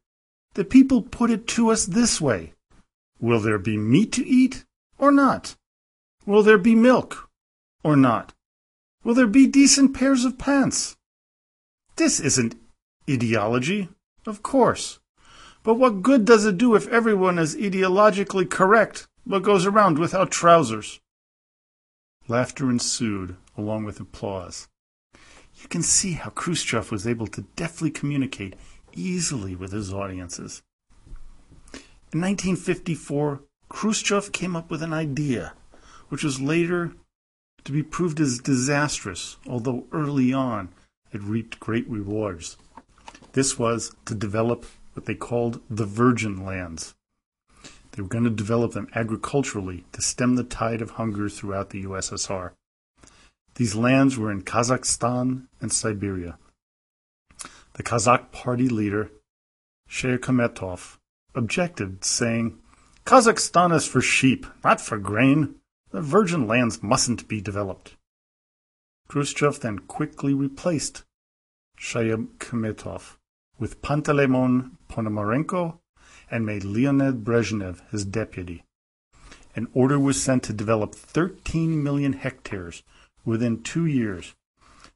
The 0.56 0.66
people 0.66 1.02
put 1.02 1.30
it 1.30 1.48
to 1.50 1.70
us 1.70 1.86
this 1.86 2.20
way 2.20 2.54
Will 3.20 3.40
there 3.40 3.60
be 3.60 3.78
meat 3.78 4.12
to 4.14 4.28
eat 4.28 4.66
or 4.98 5.12
not? 5.12 5.56
Will 6.26 6.44
there 6.44 6.58
be 6.58 6.76
milk 6.76 7.30
or 7.84 7.96
not? 7.96 8.34
Will 9.04 9.14
there 9.14 9.28
be 9.28 9.48
decent 9.48 9.94
pairs 9.94 10.24
of 10.24 10.38
pants? 10.38 10.96
This 11.98 12.20
isn't 12.20 12.56
ideology, 13.10 13.90
of 14.26 14.42
course. 14.42 15.00
But 15.64 15.76
what 15.76 16.02
good 16.02 16.26
does 16.26 16.46
it 16.46 16.58
do 16.58 16.76
if 16.76 16.88
everyone 16.88 17.38
is 17.38 17.56
ideologically 17.56 18.50
correct 18.50 19.08
but 19.26 19.44
goes 19.44 19.66
around 19.66 19.98
without 20.00 20.32
trousers? 20.32 21.00
Laughter 22.28 22.70
ensued, 22.70 23.36
along 23.58 23.84
with 23.84 24.00
applause. 24.00 24.68
You 25.62 25.68
can 25.68 25.84
see 25.84 26.14
how 26.14 26.30
Khrushchev 26.30 26.92
was 26.92 27.06
able 27.06 27.28
to 27.28 27.46
deftly 27.56 27.92
communicate 27.92 28.56
easily 28.94 29.56
with 29.56 29.72
his 29.72 29.94
audiences. 29.94 30.62
In 32.14 32.22
1954, 32.22 33.42
Khrushchev 33.70 34.32
came 34.32 34.56
up 34.56 34.70
with 34.70 34.84
an 34.84 34.94
idea, 34.94 35.54
which 36.10 36.24
was 36.24 36.42
later 36.42 36.94
to 37.64 37.72
be 37.72 37.84
proved 37.84 38.20
as 38.20 38.40
disastrous, 38.40 39.38
although 39.48 39.86
early 39.92 40.34
on 40.34 40.70
it 41.12 41.22
reaped 41.22 41.60
great 41.60 41.88
rewards. 41.90 42.58
This 43.34 43.58
was 43.58 43.96
to 44.06 44.16
develop 44.16 44.66
what 44.94 45.06
they 45.06 45.16
called 45.16 45.62
the 45.70 45.86
virgin 45.86 46.46
lands. 46.46 46.96
They 47.92 48.02
were 48.02 48.08
going 48.08 48.24
to 48.24 48.30
develop 48.30 48.74
them 48.74 48.90
agriculturally 48.96 49.86
to 49.92 50.02
stem 50.02 50.36
the 50.36 50.44
tide 50.44 50.82
of 50.82 50.92
hunger 50.92 51.30
throughout 51.30 51.70
the 51.70 51.84
USSR. 51.84 52.52
These 53.56 53.76
lands 53.76 54.18
were 54.18 54.32
in 54.32 54.42
Kazakhstan 54.42 55.46
and 55.62 55.72
Siberia. 55.72 56.38
The 57.74 57.84
Kazakh 57.84 58.32
party 58.32 58.68
leader, 58.68 59.12
Shayakhmetov, 59.90 60.98
objected, 61.36 62.04
saying, 62.04 62.58
Kazakhstan 63.06 63.76
is 63.76 63.88
for 63.88 64.02
sheep, 64.02 64.46
not 64.64 64.82
for 64.82 64.98
grain. 64.98 65.56
The 65.94 66.02
virgin 66.02 66.48
lands 66.48 66.82
mustn't 66.82 67.28
be 67.28 67.40
developed. 67.40 67.98
Khrushchev 69.10 69.60
then 69.60 69.78
quickly 69.78 70.34
replaced 70.34 71.04
Shayakhmetov 71.78 73.18
with 73.60 73.80
Panteleimon 73.84 74.72
Ponomarenko 74.90 75.78
and 76.32 76.48
made 76.48 76.64
Leonid 76.64 77.24
Brezhnev 77.24 77.88
his 77.92 78.06
deputy. 78.06 78.64
An 79.56 79.68
order 79.76 80.00
was 80.00 80.20
sent 80.20 80.42
to 80.46 80.52
develop 80.52 80.96
13 80.96 81.84
million 81.84 82.14
hectares 82.14 82.82
within 83.24 83.62
two 83.62 83.86
years 83.86 84.34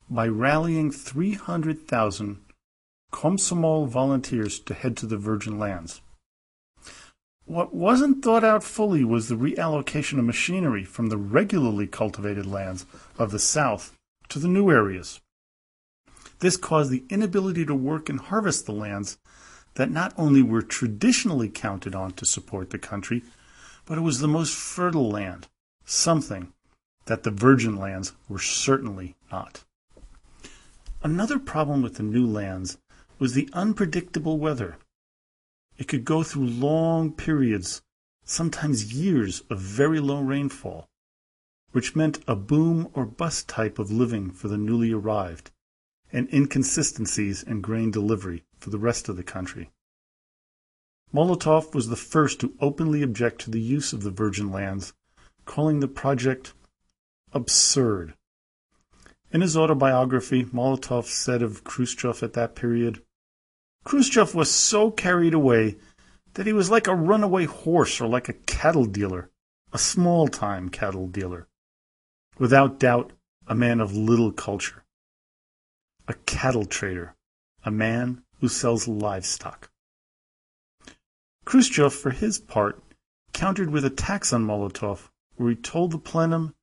by 0.10 0.27
rallying 0.27 0.89
300,000 0.89 2.39
Komsomol 3.13 3.88
volunteers 3.88 4.60
to 4.62 4.74
head 4.74 4.98
to 4.98 5.06
the 5.06 5.18
Virgin 5.18 5.60
Lands. 5.60 6.01
What 7.48 7.74
wasn't 7.74 8.25
thought 8.25 8.44
out 8.44 8.62
fully 8.62 9.06
was 9.06 9.30
the 9.30 9.36
reallocation 9.36 10.20
of 10.20 10.25
machinery 10.25 10.84
from 10.84 11.08
the 11.08 11.16
regularly 11.16 11.88
cultivated 11.88 12.46
lands 12.46 12.86
of 13.18 13.32
the 13.32 13.39
South 13.39 13.98
to 14.27 14.38
the 14.38 14.50
new 14.50 14.70
areas. 14.70 15.22
This 16.39 16.58
caused 16.58 16.92
the 16.92 17.06
inability 17.10 17.66
to 17.66 17.74
work 17.74 18.10
and 18.10 18.20
harvest 18.20 18.66
the 18.66 18.74
lands 18.74 19.18
that 19.75 19.89
not 19.89 20.13
only 20.18 20.42
were 20.42 20.62
traditionally 20.62 21.48
counted 21.48 21.96
on 21.96 22.12
to 22.16 22.25
support 22.25 22.72
the 22.72 22.77
country, 22.77 23.24
but 23.86 23.98
it 23.98 24.01
was 24.01 24.20
the 24.20 24.27
most 24.27 24.54
fertile 24.54 25.10
land, 25.10 25.48
something 25.86 26.51
that 27.06 27.24
the 27.24 27.32
virgin 27.32 27.77
lands 27.77 28.12
were 28.27 28.39
certainly 28.39 29.16
not. 29.32 29.63
Another 31.01 31.39
problem 31.39 31.82
with 31.82 31.96
the 31.96 32.04
new 32.04 32.27
lands 32.27 32.77
was 33.20 33.36
the 33.36 33.50
unpredictable 33.54 34.38
weather. 34.38 34.75
It 35.78 35.88
could 35.88 36.06
go 36.06 36.24
through 36.24 36.48
long 36.48 37.14
periods, 37.14 37.82
sometimes 38.24 38.94
years, 38.94 39.42
of 39.50 39.60
very 39.60 40.00
low 40.00 40.22
rainfall, 40.22 40.90
which 41.72 41.96
meant 41.96 42.24
a 42.28 42.36
boom 42.36 42.90
or 42.94 43.06
bust 43.06 43.48
type 43.48 43.78
of 43.78 43.92
living 43.92 44.32
for 44.32 44.48
the 44.48 44.58
newly 44.58 44.92
arrived, 44.92 45.52
and 46.12 46.28
inconsistencies 46.34 47.44
in 47.44 47.62
grain 47.62 47.92
delivery 47.92 48.44
for 48.58 48.70
the 48.70 48.80
rest 48.80 49.08
of 49.08 49.18
the 49.18 49.24
country. 49.24 49.70
Molotov 51.14 51.74
was 51.74 51.88
the 51.88 51.96
first 51.96 52.40
to 52.42 52.56
openly 52.60 53.02
object 53.02 53.40
to 53.42 53.52
the 53.52 53.62
use 53.62 53.94
of 53.94 54.04
the 54.04 54.12
Virgin 54.12 54.52
Lands, 54.52 54.94
calling 55.46 55.80
the 55.80 55.88
project 55.88 56.54
absurd. 57.34 58.14
In 59.32 59.42
his 59.42 59.56
autobiography, 59.56 60.46
Molotov 60.46 61.06
said 61.06 61.42
of 61.42 61.64
Khrushchev 61.64 62.24
at 62.24 62.34
that 62.34 62.56
period, 62.56 63.02
Khrushchev 63.88 64.36
was 64.36 64.51
so 64.51 64.91
carried 64.91 65.34
away 65.34 65.77
that 66.34 66.46
he 66.46 66.51
was 66.51 66.70
like 66.70 66.88
a 66.88 66.94
runaway 66.94 67.46
horse 67.46 68.01
or 68.01 68.08
like 68.10 68.27
a 68.27 68.34
cattle 68.34 68.84
dealer, 68.84 69.29
a 69.72 69.77
small 69.77 70.27
time 70.27 70.67
cattle 70.67 71.08
dealer. 71.08 71.48
Without 72.38 72.82
doubt, 72.82 73.13
a 73.48 73.56
man 73.56 73.79
of 73.79 73.96
little 73.96 74.34
culture. 74.34 74.84
A 76.06 76.15
cattle 76.25 76.65
trader, 76.65 77.15
a 77.63 77.72
man 77.72 78.24
who 78.41 78.50
sells 78.50 78.89
livestock. 78.89 79.72
Khrushchev, 81.46 81.94
for 81.94 82.12
his 82.12 82.39
part, 82.39 82.84
countered 83.32 83.70
with 83.70 83.86
attacks 83.86 84.34
on 84.34 84.46
Molotov, 84.46 85.08
where 85.38 85.51
he 85.51 85.56
told 85.56 85.91
the 85.91 85.98
plenum 85.98 86.53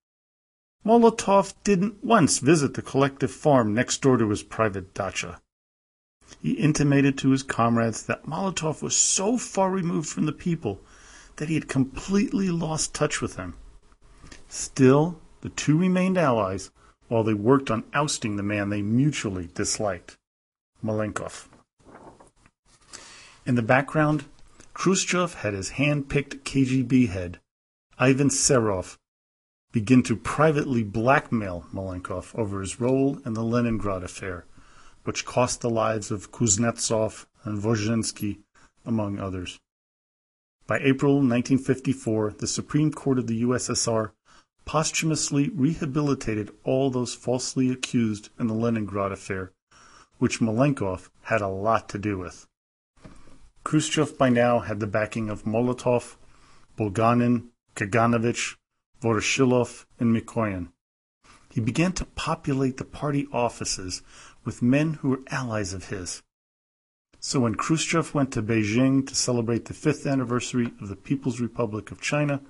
Molotov 0.84 1.54
didn't 1.64 2.04
once 2.04 2.38
visit 2.40 2.74
the 2.74 2.82
collective 2.82 3.30
farm 3.30 3.72
next 3.72 4.02
door 4.02 4.18
to 4.18 4.28
his 4.28 4.42
private 4.42 4.92
dacha. 4.92 5.40
He 6.40 6.52
intimated 6.52 7.16
to 7.18 7.30
his 7.30 7.42
comrades 7.42 8.04
that 8.04 8.26
Molotov 8.26 8.82
was 8.82 8.96
so 8.96 9.38
far 9.38 9.70
removed 9.70 10.08
from 10.08 10.26
the 10.26 10.32
people 10.32 10.80
that 11.36 11.48
he 11.48 11.54
had 11.54 11.68
completely 11.68 12.50
lost 12.50 12.94
touch 12.94 13.20
with 13.20 13.36
them. 13.36 13.54
Still, 14.48 15.18
the 15.40 15.48
two 15.48 15.76
remained 15.76 16.18
allies 16.18 16.70
while 17.08 17.24
they 17.24 17.34
worked 17.34 17.70
on 17.70 17.84
ousting 17.92 18.36
the 18.36 18.42
man 18.42 18.68
they 18.68 18.82
mutually 18.82 19.48
disliked, 19.54 20.16
Malenkov. 20.82 21.48
In 23.46 23.54
the 23.54 23.62
background, 23.62 24.24
Khrushchev 24.72 25.34
had 25.34 25.54
his 25.54 25.70
hand-picked 25.70 26.44
KGB 26.44 27.08
head, 27.08 27.40
Ivan 27.98 28.28
Serov, 28.28 28.96
begin 29.72 30.02
to 30.04 30.16
privately 30.16 30.82
blackmail 30.82 31.66
Malenkov 31.72 32.34
over 32.34 32.60
his 32.60 32.80
role 32.80 33.18
in 33.24 33.34
the 33.34 33.42
Leningrad 33.42 34.02
affair, 34.02 34.46
which 35.04 35.24
cost 35.24 35.60
the 35.60 35.70
lives 35.70 36.10
of 36.10 36.32
Kuznetsov 36.32 37.26
and 37.44 37.60
Voznesensky, 37.60 38.38
among 38.84 39.18
others. 39.18 39.60
By 40.66 40.78
April 40.78 41.16
1954, 41.16 42.36
the 42.38 42.46
Supreme 42.46 42.90
Court 42.90 43.18
of 43.18 43.26
the 43.26 43.42
USSR 43.42 44.12
posthumously 44.64 45.50
rehabilitated 45.50 46.50
all 46.64 46.90
those 46.90 47.14
falsely 47.14 47.70
accused 47.70 48.30
in 48.38 48.46
the 48.46 48.54
Leningrad 48.54 49.12
affair, 49.12 49.52
which 50.18 50.40
Malenkov 50.40 51.10
had 51.24 51.42
a 51.42 51.48
lot 51.48 51.88
to 51.90 51.98
do 51.98 52.18
with. 52.18 52.46
Khrushchev 53.62 54.16
by 54.16 54.30
now 54.30 54.60
had 54.60 54.80
the 54.80 54.86
backing 54.86 55.28
of 55.28 55.44
Molotov, 55.44 56.16
Bulganin, 56.78 57.48
Kaganovich, 57.76 58.56
Voroshilov, 59.02 59.84
and 60.00 60.14
Mikoyan. 60.14 60.68
He 61.50 61.60
began 61.60 61.92
to 61.92 62.04
populate 62.04 62.78
the 62.78 62.84
party 62.84 63.28
offices 63.32 64.02
with 64.44 64.62
men 64.62 64.94
who 64.94 65.10
were 65.10 65.22
allies 65.28 65.72
of 65.72 65.88
his. 65.88 66.22
So 67.18 67.40
when 67.40 67.54
Khrushchev 67.54 68.14
went 68.14 68.32
to 68.32 68.42
Beijing 68.42 69.06
to 69.06 69.14
celebrate 69.14 69.64
the 69.64 69.74
fifth 69.74 70.06
anniversary 70.06 70.72
of 70.80 70.88
the 70.88 70.96
People's 70.96 71.40
Republic 71.40 71.90
of 71.90 72.00
China, 72.00 72.42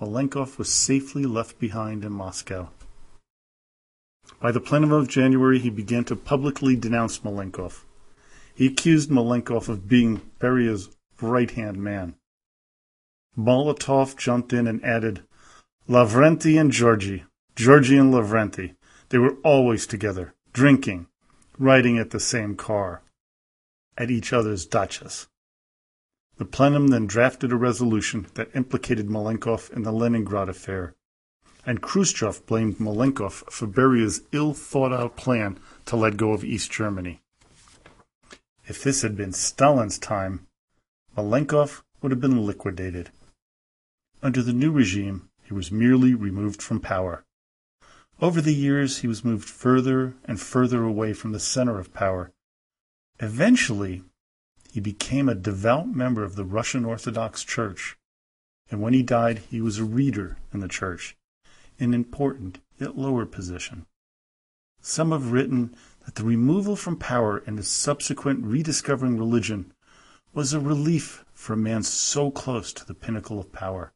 Malenkov 0.00 0.58
was 0.58 0.72
safely 0.72 1.24
left 1.24 1.58
behind 1.58 2.04
in 2.04 2.12
Moscow. 2.12 2.70
By 4.40 4.52
the 4.52 4.60
plenum 4.60 4.92
of 4.92 5.08
January, 5.08 5.58
he 5.58 5.70
began 5.70 6.04
to 6.04 6.16
publicly 6.16 6.76
denounce 6.76 7.18
Malenkov. 7.18 7.84
He 8.54 8.66
accused 8.66 9.10
Malenkov 9.10 9.68
of 9.68 9.88
being 9.88 10.20
Beria's 10.38 10.88
right-hand 11.20 11.76
man. 11.78 12.14
Molotov 13.36 14.16
jumped 14.16 14.52
in 14.52 14.66
and 14.66 14.84
added, 14.84 15.22
Lavrenti 15.88 16.60
and 16.60 16.70
Georgy, 16.70 17.24
Georgy 17.56 17.98
and 17.98 18.12
Lavrenti, 18.14 18.76
they 19.08 19.18
were 19.18 19.36
always 19.42 19.86
together, 19.86 20.34
drinking, 20.52 21.06
riding 21.58 21.98
at 21.98 22.10
the 22.10 22.20
same 22.20 22.56
car, 22.56 23.02
at 23.96 24.10
each 24.10 24.32
other's 24.32 24.66
dachas. 24.66 25.26
The 26.38 26.44
plenum 26.44 26.88
then 26.88 27.06
drafted 27.06 27.52
a 27.52 27.56
resolution 27.56 28.26
that 28.34 28.54
implicated 28.54 29.08
Malenkov 29.08 29.70
in 29.70 29.82
the 29.82 29.92
Leningrad 29.92 30.48
affair, 30.48 30.94
and 31.66 31.82
Khrushchev 31.82 32.46
blamed 32.46 32.78
Malenkov 32.78 33.50
for 33.52 33.66
Beria's 33.66 34.22
ill-thought-out 34.32 35.16
plan 35.16 35.58
to 35.84 35.96
let 35.96 36.16
go 36.16 36.32
of 36.32 36.42
East 36.42 36.70
Germany. 36.70 37.20
If 38.66 38.82
this 38.82 39.02
had 39.02 39.16
been 39.16 39.32
Stalin's 39.32 39.98
time, 39.98 40.46
Malenkov 41.16 41.82
would 42.00 42.12
have 42.12 42.20
been 42.20 42.46
liquidated. 42.46 43.10
Under 44.22 44.42
the 44.42 44.52
new 44.52 44.70
regime, 44.70 45.28
he 45.42 45.52
was 45.52 45.70
merely 45.70 46.14
removed 46.14 46.62
from 46.62 46.80
power. 46.80 47.24
Over 48.22 48.42
the 48.42 48.54
years, 48.54 48.98
he 48.98 49.08
was 49.08 49.24
moved 49.24 49.48
further 49.48 50.14
and 50.26 50.38
further 50.38 50.84
away 50.84 51.14
from 51.14 51.32
the 51.32 51.40
center 51.40 51.78
of 51.78 51.94
power. 51.94 52.32
Eventually, 53.18 54.02
he 54.70 54.78
became 54.78 55.26
a 55.26 55.34
devout 55.34 55.88
member 55.88 56.22
of 56.22 56.36
the 56.36 56.44
Russian 56.44 56.84
Orthodox 56.84 57.42
Church, 57.42 57.96
and 58.70 58.82
when 58.82 58.92
he 58.92 59.02
died, 59.02 59.38
he 59.50 59.62
was 59.62 59.78
a 59.78 59.84
reader 59.84 60.36
in 60.52 60.60
the 60.60 60.68
church, 60.68 61.16
an 61.78 61.94
important 61.94 62.60
yet 62.78 62.98
lower 62.98 63.24
position. 63.24 63.86
Some 64.82 65.12
have 65.12 65.32
written 65.32 65.74
that 66.04 66.16
the 66.16 66.24
removal 66.24 66.76
from 66.76 66.98
power 66.98 67.42
and 67.46 67.56
his 67.56 67.68
subsequent 67.68 68.44
rediscovering 68.44 69.16
religion 69.16 69.72
was 70.34 70.52
a 70.52 70.60
relief 70.60 71.24
for 71.32 71.54
a 71.54 71.56
man 71.56 71.82
so 71.82 72.30
close 72.30 72.72
to 72.74 72.86
the 72.86 72.94
pinnacle 72.94 73.40
of 73.40 73.50
power. 73.50 73.94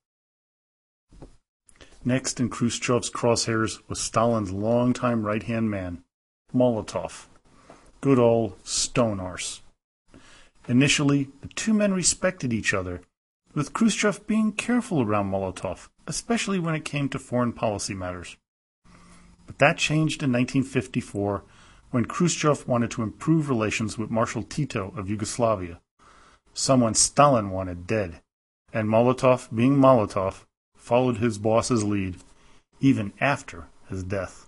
Next 2.06 2.38
in 2.38 2.50
Khrushchev's 2.50 3.08
crosshairs 3.08 3.80
was 3.88 3.98
Stalin's 3.98 4.52
longtime 4.52 5.24
right-hand 5.24 5.70
man, 5.70 6.04
Molotov. 6.54 7.28
Good 8.02 8.18
old 8.18 8.58
stone 8.62 9.20
arse. 9.20 9.62
Initially, 10.68 11.28
the 11.40 11.48
two 11.48 11.72
men 11.72 11.94
respected 11.94 12.52
each 12.52 12.74
other, 12.74 13.00
with 13.54 13.72
Khrushchev 13.72 14.26
being 14.26 14.52
careful 14.52 15.00
around 15.00 15.30
Molotov, 15.30 15.88
especially 16.06 16.58
when 16.58 16.74
it 16.74 16.84
came 16.84 17.08
to 17.08 17.18
foreign 17.18 17.54
policy 17.54 17.94
matters. 17.94 18.36
But 19.46 19.58
that 19.58 19.78
changed 19.78 20.22
in 20.22 20.30
1954 20.30 21.42
when 21.90 22.04
Khrushchev 22.04 22.68
wanted 22.68 22.90
to 22.90 23.02
improve 23.02 23.48
relations 23.48 23.96
with 23.96 24.10
Marshal 24.10 24.42
Tito 24.42 24.92
of 24.94 25.08
Yugoslavia, 25.08 25.80
someone 26.52 26.92
Stalin 26.92 27.48
wanted 27.48 27.86
dead, 27.86 28.20
and 28.74 28.90
Molotov, 28.90 29.54
being 29.54 29.76
Molotov, 29.76 30.44
followed 30.84 31.16
his 31.16 31.38
boss's 31.38 31.82
lead 31.82 32.14
even 32.78 33.10
after 33.18 33.68
his 33.88 34.04
death. 34.04 34.46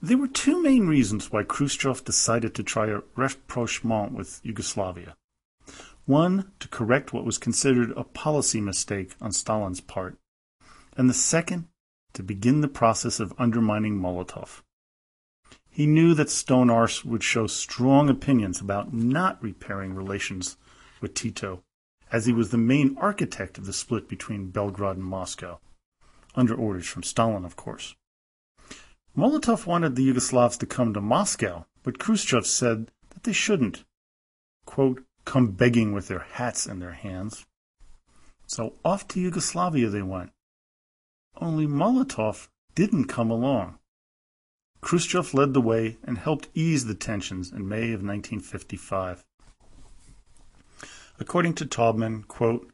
There 0.00 0.16
were 0.16 0.28
two 0.28 0.62
main 0.62 0.86
reasons 0.86 1.32
why 1.32 1.42
Khrushchev 1.42 2.04
decided 2.04 2.54
to 2.54 2.62
try 2.62 2.86
a 2.86 3.00
rapprochement 3.16 4.12
with 4.12 4.40
Yugoslavia. 4.44 5.16
One, 6.06 6.52
to 6.60 6.68
correct 6.68 7.12
what 7.12 7.24
was 7.24 7.38
considered 7.38 7.92
a 7.96 8.04
policy 8.04 8.60
mistake 8.60 9.16
on 9.20 9.32
Stalin's 9.32 9.80
part, 9.80 10.16
and 10.96 11.10
the 11.10 11.14
second, 11.14 11.66
to 12.12 12.22
begin 12.22 12.60
the 12.60 12.68
process 12.68 13.18
of 13.18 13.34
undermining 13.36 13.98
Molotov. 13.98 14.62
He 15.68 15.86
knew 15.86 16.14
that 16.14 16.30
Stone 16.30 16.70
Arse 16.70 17.04
would 17.04 17.24
show 17.24 17.48
strong 17.48 18.08
opinions 18.08 18.60
about 18.60 18.94
not 18.94 19.42
repairing 19.42 19.94
relations 19.94 20.56
with 21.00 21.14
Tito, 21.14 21.64
as 22.10 22.26
he 22.26 22.32
was 22.32 22.50
the 22.50 22.58
main 22.58 22.96
architect 22.98 23.58
of 23.58 23.66
the 23.66 23.72
split 23.72 24.08
between 24.08 24.50
Belgrade 24.50 24.96
and 24.96 25.04
Moscow, 25.04 25.60
under 26.34 26.54
orders 26.54 26.86
from 26.86 27.02
Stalin, 27.02 27.44
of 27.44 27.56
course. 27.56 27.94
Molotov 29.16 29.66
wanted 29.66 29.96
the 29.96 30.06
Yugoslavs 30.06 30.58
to 30.58 30.66
come 30.66 30.94
to 30.94 31.00
Moscow, 31.00 31.66
but 31.82 31.98
Khrushchev 31.98 32.46
said 32.46 32.90
that 33.10 33.24
they 33.24 33.32
shouldn't, 33.32 33.84
quote, 34.64 35.04
come 35.24 35.50
begging 35.50 35.92
with 35.92 36.08
their 36.08 36.20
hats 36.20 36.66
in 36.66 36.78
their 36.78 36.92
hands. 36.92 37.44
So 38.46 38.74
off 38.84 39.06
to 39.08 39.20
Yugoslavia 39.20 39.88
they 39.88 40.02
went. 40.02 40.30
Only 41.36 41.66
Molotov 41.66 42.48
didn't 42.74 43.04
come 43.04 43.30
along. 43.30 43.78
Khrushchev 44.80 45.34
led 45.34 45.52
the 45.52 45.60
way 45.60 45.98
and 46.04 46.18
helped 46.18 46.48
ease 46.54 46.86
the 46.86 46.94
tensions 46.94 47.52
in 47.52 47.68
May 47.68 47.92
of 47.92 48.02
1955. 48.02 49.24
According 51.20 51.54
to 51.54 51.66
Taubman, 51.66 52.26
quote, 52.28 52.70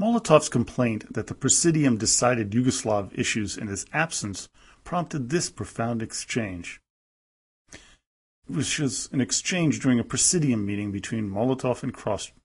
Molotov's 0.00 0.48
complaint 0.48 1.12
that 1.12 1.26
the 1.26 1.34
Presidium 1.34 1.98
decided 1.98 2.52
Yugoslav 2.52 3.10
issues 3.18 3.58
in 3.58 3.66
his 3.66 3.84
absence 3.92 4.48
prompted 4.84 5.28
this 5.28 5.50
profound 5.50 6.00
exchange. 6.00 6.80
It 7.72 8.56
was 8.56 9.08
an 9.12 9.20
exchange 9.20 9.80
during 9.80 10.00
a 10.00 10.04
Presidium 10.04 10.64
meeting 10.64 10.90
between 10.90 11.28
Molotov 11.28 11.82
and, 11.82 11.94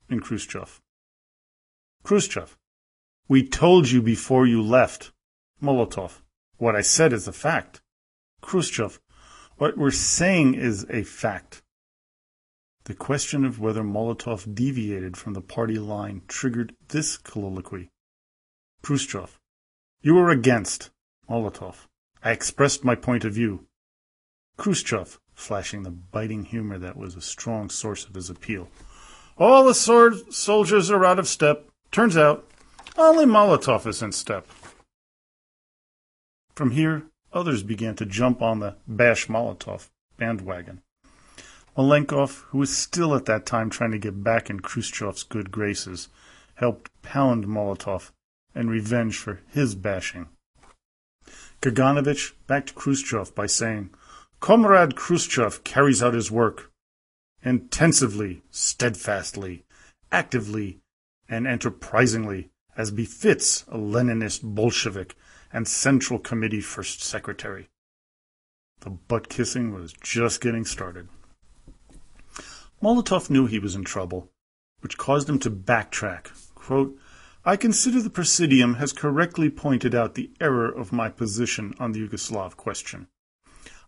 and 0.10 0.22
Khrushchev. 0.22 0.82
Khrushchev, 2.04 2.58
we 3.28 3.48
told 3.48 3.90
you 3.90 4.02
before 4.02 4.46
you 4.46 4.62
left. 4.62 5.12
Molotov, 5.62 6.22
what 6.58 6.76
I 6.76 6.82
said 6.82 7.14
is 7.14 7.28
a 7.28 7.34
fact. 7.34 7.82
Khrushchev, 8.42 9.00
what 9.58 9.78
we're 9.78 9.92
saying 9.92 10.56
is 10.56 10.86
a 10.90 11.04
fact. 11.04 11.64
The 12.86 12.94
question 12.94 13.46
of 13.46 13.60
whether 13.60 13.82
Molotov 13.82 14.54
deviated 14.54 15.18
from 15.18 15.34
the 15.34 15.42
party 15.42 15.80
line 15.80 16.22
triggered 16.28 16.76
this 16.90 17.18
colloquy. 17.18 17.90
Khrushchev, 18.84 19.40
you 20.02 20.14
were 20.14 20.30
against. 20.30 20.92
Molotov, 21.28 21.88
I 22.24 22.30
expressed 22.30 22.84
my 22.84 22.94
point 22.94 23.26
of 23.26 23.34
view. 23.34 23.66
Khrushchev, 24.58 25.20
flashing 25.34 25.82
the 25.82 25.90
biting 25.90 26.46
humor 26.46 26.78
that 26.78 26.96
was 26.96 27.16
a 27.16 27.22
strong 27.22 27.72
source 27.72 28.06
of 28.06 28.14
his 28.14 28.30
appeal. 28.30 28.70
All 29.40 29.66
the 29.66 29.74
sword 29.74 30.32
soldiers 30.32 30.92
are 30.92 31.04
out 31.04 31.18
of 31.18 31.28
step. 31.28 31.68
Turns 31.92 32.16
out, 32.16 32.48
only 32.96 33.26
Molotov 33.26 33.88
is 33.88 34.04
in 34.04 34.12
step. 34.12 34.48
From 36.54 36.72
here, 36.72 37.08
others 37.34 37.64
began 37.64 37.96
to 37.96 38.06
jump 38.06 38.44
on 38.44 38.60
the 38.60 38.76
bash 38.88 39.26
Molotov 39.26 39.90
bandwagon. 40.18 40.84
Malenkov, 41.78 42.44
who 42.50 42.60
was 42.60 42.76
still 42.76 43.14
at 43.16 43.26
that 43.26 43.46
time 43.46 43.70
trying 43.70 43.92
to 43.92 44.00
get 44.00 44.24
back 44.24 44.50
in 44.50 44.62
Khrushchev's 44.62 45.24
good 45.24 45.52
graces, 45.52 46.08
helped 46.56 46.90
pound 47.02 47.46
Molotov 47.46 48.12
in 48.54 48.70
revenge 48.70 49.18
for 49.18 49.42
his 49.50 49.76
bashing. 49.76 50.30
Kaganovich 51.62 52.34
backed 52.48 52.76
Khrushchev 52.76 53.36
by 53.36 53.46
saying, 53.46 53.90
Comrade 54.40 54.96
Khrushchev 54.96 55.64
carries 55.64 56.02
out 56.02 56.14
his 56.14 56.32
work 56.32 56.72
intensively, 57.44 58.42
steadfastly, 58.52 59.66
actively, 60.12 60.80
and 61.28 61.46
enterprisingly, 61.46 62.52
as 62.78 62.92
befits 62.92 63.64
a 63.68 63.78
Leninist 63.78 64.44
Bolshevik 64.44 65.16
and 65.52 65.68
Central 65.68 66.20
Committee 66.20 66.62
First 66.62 67.02
Secretary. 67.02 67.70
The 68.82 68.92
butt 68.92 69.30
kissing 69.30 69.74
was 69.74 69.94
just 69.94 70.42
getting 70.42 70.66
started. 70.66 71.10
Molotov 72.86 73.32
knew 73.32 73.48
he 73.48 73.58
was 73.58 73.74
in 73.74 73.84
trouble, 73.84 74.30
which 74.82 74.96
caused 74.96 75.28
him 75.28 75.40
to 75.40 75.50
backtrack. 75.50 76.28
Quote, 76.54 76.96
I 77.44 77.56
consider 77.58 78.00
the 78.00 78.12
Presidium 78.12 78.76
has 78.76 78.94
correctly 78.94 79.50
pointed 79.50 79.96
out 79.96 80.14
the 80.14 80.30
error 80.40 80.70
of 80.70 80.92
my 80.92 81.10
position 81.10 81.74
on 81.80 81.94
the 81.94 82.08
Yugoslav 82.08 82.56
question. 82.58 83.08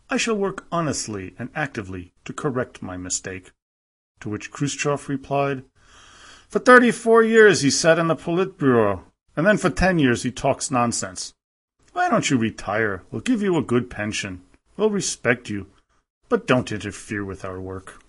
I 0.10 0.18
shall 0.18 0.34
work 0.34 0.66
honestly 0.72 1.36
and 1.38 1.52
actively 1.54 2.14
to 2.26 2.34
correct 2.34 2.82
my 2.82 2.98
mistake. 2.98 3.52
To 4.22 4.30
which 4.30 4.50
Khrushchev 4.50 5.08
replied, 5.08 5.64
For 6.50 6.58
thirty-four 6.58 7.22
years 7.22 7.62
he 7.62 7.70
sat 7.70 8.00
in 8.00 8.08
the 8.08 8.16
Politburo, 8.16 9.04
and 9.36 9.46
then 9.46 9.58
for 9.58 9.70
ten 9.70 10.00
years 10.00 10.24
he 10.24 10.32
talks 10.32 10.72
nonsense. 10.72 11.36
Why 11.94 12.10
don't 12.10 12.32
you 12.32 12.38
retire? 12.40 13.04
We'll 13.12 13.22
give 13.22 13.44
you 13.44 13.58
a 13.58 13.62
good 13.62 13.92
pension. 13.92 14.42
We'll 14.76 14.90
respect 14.90 15.52
you, 15.52 15.68
but 16.30 16.48
don't 16.48 16.72
interfere 16.72 17.24
with 17.24 17.46
our 17.46 17.62
work. 17.62 18.02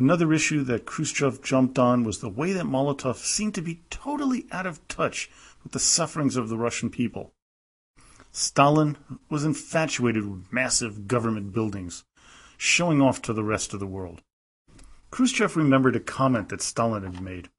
Another 0.00 0.32
issue 0.32 0.64
that 0.64 0.86
Khrushchev 0.86 1.42
jumped 1.42 1.78
on 1.78 2.04
was 2.04 2.20
the 2.20 2.30
way 2.30 2.54
that 2.54 2.64
Molotov 2.64 3.16
seemed 3.16 3.54
to 3.56 3.60
be 3.60 3.82
totally 3.90 4.46
out 4.50 4.64
of 4.64 4.88
touch 4.88 5.30
with 5.62 5.72
the 5.72 5.78
sufferings 5.78 6.36
of 6.36 6.48
the 6.48 6.56
Russian 6.56 6.88
people. 6.88 7.34
Stalin 8.32 8.96
was 9.28 9.44
infatuated 9.44 10.26
with 10.26 10.50
massive 10.50 11.06
government 11.06 11.52
buildings, 11.52 12.04
showing 12.56 13.02
off 13.02 13.20
to 13.20 13.34
the 13.34 13.44
rest 13.44 13.74
of 13.74 13.80
the 13.80 13.86
world. 13.86 14.22
Khrushchev 15.10 15.54
remembered 15.54 15.96
a 15.96 16.00
comment 16.00 16.48
that 16.48 16.62
Stalin 16.62 17.02
had 17.02 17.20
made. 17.20 17.50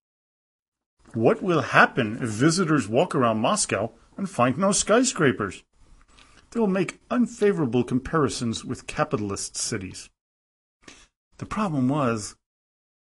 What 1.14 1.44
will 1.44 1.62
happen 1.62 2.24
if 2.24 2.30
visitors 2.30 2.88
walk 2.88 3.14
around 3.14 3.38
Moscow 3.38 3.92
and 4.18 4.28
find 4.28 4.58
no 4.58 4.72
skyscrapers? 4.72 5.64
They 6.50 6.60
will 6.60 6.66
make 6.66 7.02
unfavorable 7.12 7.84
comparisons 7.84 8.66
with 8.66 8.88
capitalist 8.88 9.56
cities. 9.56 10.10
The 11.42 11.48
problem 11.48 11.90
was 11.90 12.36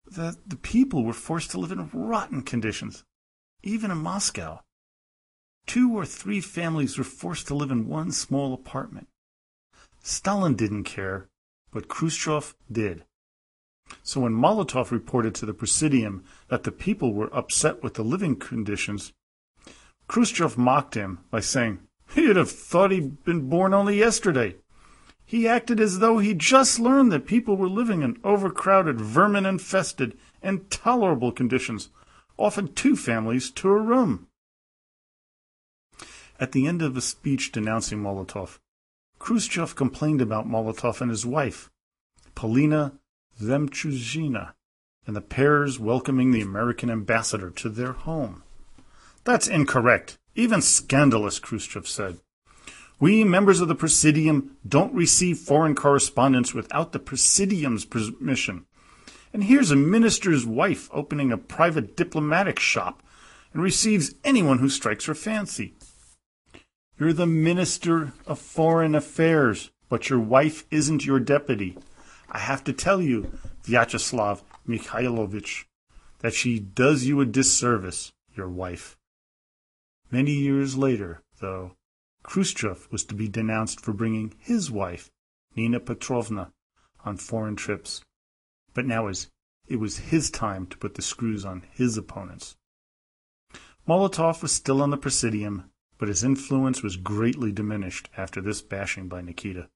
that 0.07 0.37
the 0.47 0.57
people 0.57 1.03
were 1.03 1.15
forced 1.15 1.51
to 1.53 1.59
live 1.59 1.73
in 1.73 1.89
rotten 1.95 2.43
conditions, 2.43 3.03
even 3.63 3.91
in 3.91 3.97
Moscow. 3.97 4.61
Two 5.67 5.97
or 5.97 6.05
three 6.05 6.43
families 6.43 6.99
were 6.99 7.05
forced 7.05 7.47
to 7.47 7.55
live 7.55 7.71
in 7.71 7.89
one 7.89 8.13
small 8.13 8.53
apartment. 8.53 9.09
Stalin 10.03 10.57
didn't 10.57 10.85
care, 10.85 11.31
but 11.73 11.89
Khrushchev 11.89 12.55
did. 12.71 13.07
So 14.03 14.21
when 14.21 14.35
Molotov 14.35 14.91
reported 14.91 15.35
to 15.37 15.47
the 15.47 15.55
Presidium 15.55 16.23
that 16.49 16.65
the 16.65 16.71
people 16.71 17.15
were 17.15 17.35
upset 17.35 17.83
with 17.83 17.95
the 17.95 18.05
living 18.05 18.37
conditions, 18.37 19.15
Khrushchev 20.07 20.59
mocked 20.59 20.97
him 20.97 21.21
by 21.31 21.41
saying, 21.41 21.79
You'd 22.15 22.37
have 22.37 22.51
thought 22.51 22.91
he'd 22.91 23.25
been 23.25 23.49
born 23.49 23.73
only 23.73 23.97
yesterday. 23.97 24.57
He 25.29 25.47
acted 25.47 25.79
as 25.79 25.99
though 25.99 26.21
he'd 26.21 26.39
just 26.39 26.81
learned 26.81 27.13
that 27.13 27.27
people 27.27 27.59
were 27.59 27.69
living 27.69 28.01
in 28.01 28.17
overcrowded, 28.25 28.99
vermin 28.99 29.45
infested, 29.45 30.17
intolerable 30.43 31.33
conditions, 31.33 31.91
often 32.39 32.73
two 32.73 32.97
families 32.97 33.51
to 33.51 33.69
a 33.69 33.79
room. 33.79 34.29
At 36.41 36.53
the 36.53 36.67
end 36.67 36.81
of 36.81 36.97
a 36.97 37.03
speech 37.03 37.53
denouncing 37.53 37.99
Molotov, 37.99 38.59
Khrushchev 39.19 39.77
complained 39.77 40.23
about 40.23 40.49
Molotov 40.49 41.03
and 41.03 41.11
his 41.11 41.27
wife, 41.27 41.71
Polina 42.35 42.95
Zhemchuzhina, 43.39 44.55
and 45.07 45.15
the 45.15 45.21
pair's 45.21 45.79
welcoming 45.79 46.31
the 46.31 46.41
American 46.41 46.89
ambassador 46.89 47.51
to 47.51 47.69
their 47.69 47.93
home. 47.93 48.45
That's 49.25 49.47
incorrect, 49.47 50.17
even 50.35 50.63
scandalous, 50.63 51.39
Khrushchev 51.39 51.87
said. 51.87 52.21
We, 53.01 53.23
members 53.23 53.61
of 53.61 53.69
the 53.69 53.77
Presidium, 53.77 54.57
don't 54.67 54.93
receive 54.93 55.39
foreign 55.39 55.75
correspondence 55.75 56.53
without 56.53 56.93
the 56.93 56.99
Presidium's 56.99 57.85
permission. 57.85 58.67
And 59.33 59.45
here's 59.45 59.71
a 59.71 59.77
minister's 59.77 60.45
wife 60.45 60.89
opening 60.93 61.31
a 61.31 61.39
private 61.39 61.97
diplomatic 61.97 62.59
shop 62.59 63.03
and 63.53 63.63
receives 63.63 64.15
anyone 64.25 64.59
who 64.59 64.69
strikes 64.69 65.05
her 65.05 65.15
fancy. 65.15 65.75
You're 66.99 67.13
the 67.13 67.27
Minister 67.27 68.13
of 68.27 68.41
Foreign 68.41 68.97
Affairs, 68.97 69.71
but 69.89 70.11
your 70.11 70.19
wife 70.19 70.65
isn't 70.71 71.07
your 71.07 71.21
deputy. 71.21 71.79
I 72.31 72.39
have 72.39 72.65
to 72.65 72.73
tell 72.73 73.01
you, 73.01 73.31
Vyacheslav 73.65 74.43
Mikhailovich, 74.69 75.65
that 76.19 76.35
she 76.35 76.59
does 76.59 77.07
you 77.07 77.21
a 77.21 77.27
disservice, 77.27 78.13
your 78.35 78.49
wife. 78.49 78.97
Many 80.11 80.33
years 80.33 80.77
later, 80.77 81.23
though, 81.41 81.73
Khrushchev 82.29 82.89
was 82.91 83.05
to 83.05 83.15
be 83.15 83.27
denounced 83.27 83.81
for 83.81 83.95
bringing 83.95 84.35
his 84.39 84.71
wife, 84.71 85.11
Nina 85.57 85.81
Petrovna, 85.81 86.53
on 87.03 87.17
foreign 87.17 87.57
trips. 87.57 88.03
But 88.75 88.85
now 88.85 89.09
it 89.09 89.77
was 89.77 89.97
his 89.97 90.31
time 90.31 90.67
to 90.67 90.77
put 90.77 90.97
the 90.97 91.01
screws 91.01 91.47
on 91.47 91.63
his 91.73 91.97
opponents. 91.97 92.55
Molotov 93.89 94.43
was 94.43 94.53
still 94.53 94.83
on 94.83 94.91
the 94.91 94.99
Presidium, 94.99 95.71
but 95.97 96.09
his 96.09 96.23
influence 96.23 96.83
was 96.83 96.99
greatly 96.99 97.51
diminished 97.51 98.11
after 98.15 98.43
this 98.43 98.61
bashing 98.61 99.09
by 99.09 99.23
Nikita. 99.23 99.71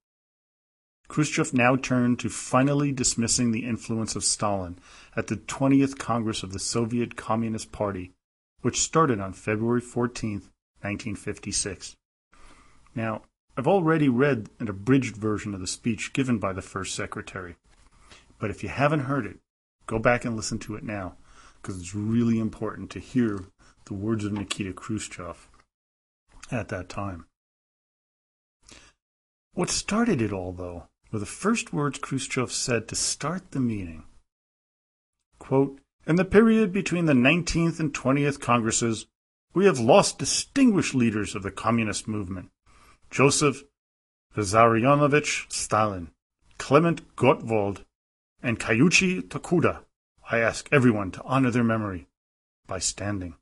Khrushchev 1.08 1.54
now 1.54 1.76
turned 1.76 2.18
to 2.18 2.28
finally 2.28 2.92
dismissing 2.92 3.52
the 3.52 3.64
influence 3.64 4.14
of 4.14 4.24
Stalin 4.24 4.78
at 5.16 5.28
the 5.28 5.36
20th 5.38 5.98
Congress 5.98 6.42
of 6.42 6.52
the 6.52 6.58
Soviet 6.58 7.16
Communist 7.16 7.72
Party, 7.72 8.12
which 8.60 8.78
started 8.78 9.20
on 9.20 9.32
February 9.32 9.80
14, 9.80 10.32
1956. 10.82 11.96
Now, 12.94 13.22
I've 13.56 13.66
already 13.66 14.08
read 14.08 14.48
an 14.58 14.68
abridged 14.68 15.16
version 15.16 15.54
of 15.54 15.60
the 15.60 15.66
speech 15.66 16.12
given 16.12 16.38
by 16.38 16.52
the 16.52 16.62
first 16.62 16.94
secretary, 16.94 17.56
but 18.38 18.50
if 18.50 18.62
you 18.62 18.68
haven't 18.68 19.00
heard 19.00 19.26
it, 19.26 19.38
go 19.86 19.98
back 19.98 20.24
and 20.24 20.36
listen 20.36 20.58
to 20.60 20.74
it 20.74 20.82
now, 20.82 21.16
because 21.60 21.78
it's 21.78 21.94
really 21.94 22.38
important 22.38 22.90
to 22.90 22.98
hear 22.98 23.44
the 23.84 23.94
words 23.94 24.24
of 24.24 24.32
Nikita 24.32 24.72
Khrushchev 24.72 25.48
at 26.50 26.68
that 26.68 26.88
time. 26.88 27.26
What 29.54 29.68
started 29.68 30.22
it 30.22 30.32
all, 30.32 30.52
though, 30.52 30.88
were 31.10 31.18
the 31.18 31.26
first 31.26 31.72
words 31.72 31.98
Khrushchev 31.98 32.50
said 32.50 32.88
to 32.88 32.96
start 32.96 33.50
the 33.50 33.60
meeting. 33.60 34.04
Quote, 35.38 35.78
in 36.06 36.16
the 36.16 36.24
period 36.24 36.72
between 36.72 37.04
the 37.04 37.12
19th 37.12 37.78
and 37.78 37.92
20th 37.92 38.40
Congresses, 38.40 39.06
we 39.54 39.66
have 39.66 39.78
lost 39.78 40.18
distinguished 40.18 40.94
leaders 40.94 41.34
of 41.34 41.42
the 41.42 41.50
communist 41.50 42.08
movement. 42.08 42.50
Joseph 43.12 43.64
Vissarionovich 44.34 45.44
Stalin, 45.52 46.12
Klement 46.56 47.02
Gottwald, 47.14 47.84
and 48.42 48.58
Kyuichi 48.58 49.20
Tokuda. 49.20 49.84
I 50.30 50.38
ask 50.38 50.66
everyone 50.72 51.10
to 51.10 51.22
honor 51.24 51.50
their 51.50 51.62
memory 51.62 52.08
by 52.66 52.78
standing. 52.78 53.34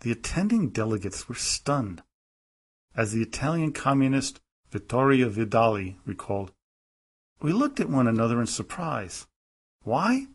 The 0.00 0.10
attending 0.10 0.70
delegates 0.70 1.28
were 1.28 1.36
stunned. 1.36 2.02
As 2.96 3.12
the 3.12 3.22
Italian 3.22 3.72
communist 3.72 4.40
Vittorio 4.72 5.30
Vidali 5.30 5.98
recalled, 6.04 6.50
We 7.40 7.52
looked 7.52 7.78
at 7.78 7.88
one 7.88 8.08
another 8.08 8.40
in 8.40 8.48
surprise. 8.48 9.28
Why? 9.84 10.26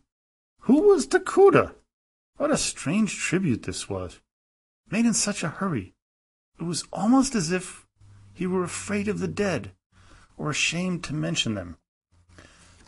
Who 0.60 0.88
was 0.88 1.06
Tokuda? 1.06 1.74
What 2.38 2.50
a 2.50 2.56
strange 2.56 3.18
tribute 3.18 3.64
this 3.64 3.86
was, 3.86 4.20
made 4.90 5.04
in 5.04 5.12
such 5.12 5.42
a 5.42 5.48
hurry. 5.48 5.95
It 6.58 6.64
was 6.64 6.84
almost 6.92 7.34
as 7.34 7.50
if 7.52 7.86
he 8.32 8.46
were 8.46 8.64
afraid 8.64 9.08
of 9.08 9.18
the 9.18 9.28
dead, 9.28 9.72
or 10.36 10.50
ashamed 10.50 11.04
to 11.04 11.14
mention 11.14 11.54
them. 11.54 11.76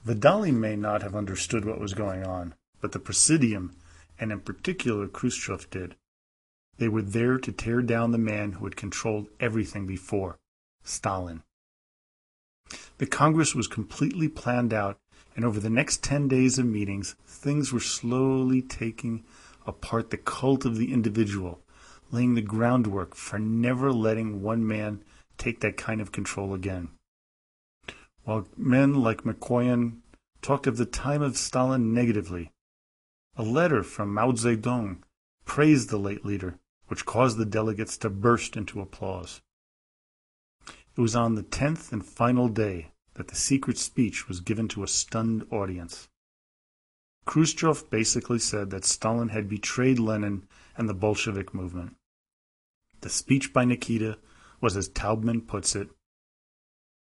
Vidali 0.07 0.53
may 0.53 0.77
not 0.77 1.03
have 1.03 1.15
understood 1.15 1.65
what 1.65 1.81
was 1.81 1.95
going 1.95 2.25
on, 2.25 2.55
but 2.81 2.93
the 2.93 2.99
Presidium, 2.99 3.75
and 4.19 4.33
in 4.33 4.41
particular 4.41 5.07
Khrushchev, 5.07 5.69
did. 5.71 5.97
They 6.79 6.89
were 6.89 7.03
there 7.03 7.39
to 7.39 7.53
tear 7.53 7.83
down 7.83 8.13
the 8.13 8.19
man 8.19 8.53
who 8.53 8.65
had 8.65 8.77
controlled 8.77 9.29
everything 9.41 9.87
before 9.87 10.39
Stalin. 10.85 11.43
The 12.99 13.07
Congress 13.07 13.55
was 13.55 13.67
completely 13.67 14.29
planned 14.29 14.73
out, 14.73 14.99
and 15.35 15.45
over 15.45 15.61
the 15.61 15.71
next 15.71 16.03
10 16.03 16.29
days 16.29 16.59
of 16.59 16.67
meetings, 16.67 17.17
things 17.27 17.73
were 17.73 17.81
slowly 17.81 18.63
taking 18.63 19.25
apart 19.67 20.11
the 20.11 20.17
cult 20.17 20.65
of 20.65 20.77
the 20.77 20.93
individual, 20.93 21.63
laying 22.11 22.35
the 22.35 22.43
groundwork 22.43 23.15
for 23.15 23.39
never 23.39 23.93
letting 23.93 24.43
one 24.43 24.67
man 24.67 25.03
take 25.37 25.61
that 25.61 25.77
kind 25.77 26.01
of 26.01 26.13
control 26.13 26.55
again. 26.55 26.89
While 28.25 28.49
men 28.57 28.95
like 28.95 29.23
Mikoyan 29.25 29.99
talked 30.43 30.67
of 30.67 30.77
the 30.77 30.87
time 30.87 31.23
of 31.23 31.37
Stalin 31.37 31.95
negatively, 31.95 32.51
a 33.37 33.43
letter 33.43 33.83
from 33.83 34.13
Mao 34.13 34.33
Zedong 34.33 34.99
praised 35.45 35.91
the 35.91 35.99
late 35.99 36.25
leader, 36.25 36.59
which 36.89 37.07
caused 37.07 37.39
the 37.39 37.47
delegates 37.47 37.97
to 37.99 38.11
burst 38.11 38.57
into 38.57 38.81
applause. 38.81 39.41
It 40.67 41.01
was 41.01 41.15
on 41.15 41.37
the 41.37 41.43
tenth 41.43 41.93
and 41.93 42.05
final 42.05 42.49
day 42.49 42.89
that 43.15 43.29
the 43.29 43.37
secret 43.37 43.79
speech 43.79 44.29
was 44.29 44.41
given 44.41 44.69
to 44.69 44.83
a 44.83 44.89
stunned 44.89 45.47
audience. 45.51 46.09
Khrushchev 47.25 47.91
basically 47.91 48.39
said 48.39 48.71
that 48.71 48.85
Stalin 48.85 49.29
had 49.29 49.49
betrayed 49.49 49.99
Lenin 49.99 50.49
and 50.77 50.89
the 50.89 50.95
Bolshevik 50.95 51.53
movement. 51.53 51.95
The 53.01 53.09
speech 53.09 53.53
by 53.53 53.65
Nikita 53.65 54.19
was, 54.61 54.77
as 54.77 54.89
Taubman 54.89 55.47
puts 55.47 55.77
it, 55.77 55.89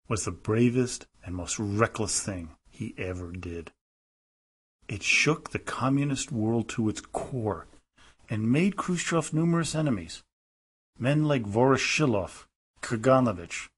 was 0.07 0.25
the 0.25 0.31
bravest 0.31 1.05
and 1.23 1.35
most 1.35 1.59
reckless 1.59 2.19
thing 2.19 2.55
he 2.69 2.95
ever 2.97 3.31
did. 3.31 3.71
It 4.87 5.03
shook 5.03 5.51
the 5.51 5.59
communist 5.59 6.31
world 6.31 6.67
to 6.69 6.89
its 6.89 7.01
core 7.01 7.67
and 8.29 8.51
made 8.51 8.75
Khrushchev 8.75 9.33
numerous 9.33 9.75
enemies. 9.75 10.23
Men 10.99 11.25
like 11.25 11.43
Voroshilov, 11.43 12.45
Kaganovich, 12.81 13.69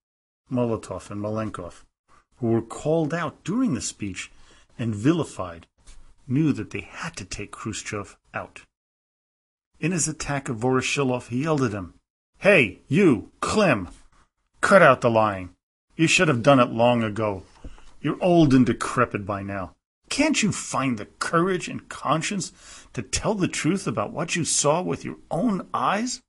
Molotov 0.51 1.12
and 1.12 1.21
Malenkov, 1.21 1.84
who 2.38 2.47
were 2.47 2.62
called 2.62 3.13
out 3.13 3.43
during 3.43 3.73
the 3.73 3.82
speech 3.82 4.32
and 4.80 4.95
vilified, 4.95 5.67
knew 6.28 6.54
that 6.54 6.71
they 6.71 6.82
had 6.82 7.15
to 7.17 7.25
take 7.25 7.51
Khrushchev 7.51 8.17
out. 8.34 8.62
In 9.80 9.91
his 9.91 10.08
attack 10.08 10.49
of 10.49 10.58
Voroshilov, 10.58 11.28
he 11.28 11.43
yelled 11.43 11.62
at 11.62 11.71
him, 11.71 11.93
Hey, 12.39 12.82
you, 12.88 13.32
Klim, 13.39 13.89
cut 14.62 14.82
out 14.82 15.02
the 15.02 15.10
lying. 15.10 15.50
You 15.95 16.08
should 16.08 16.28
have 16.28 16.43
done 16.43 16.60
it 16.60 16.69
long 16.69 17.04
ago. 17.04 17.43
You're 18.02 18.21
old 18.21 18.54
and 18.54 18.65
decrepit 18.65 19.26
by 19.26 19.41
now. 19.41 19.74
Can't 20.10 20.43
you 20.43 20.52
find 20.52 20.98
the 20.98 21.08
courage 21.08 21.67
and 21.67 21.89
conscience 21.89 22.54
to 22.93 23.02
tell 23.02 23.34
the 23.34 23.48
truth 23.48 23.88
about 23.88 24.13
what 24.13 24.36
you 24.36 24.45
saw 24.45 24.82
with 24.82 25.04
your 25.04 25.17
own 25.32 25.67
eyes? 25.74 26.21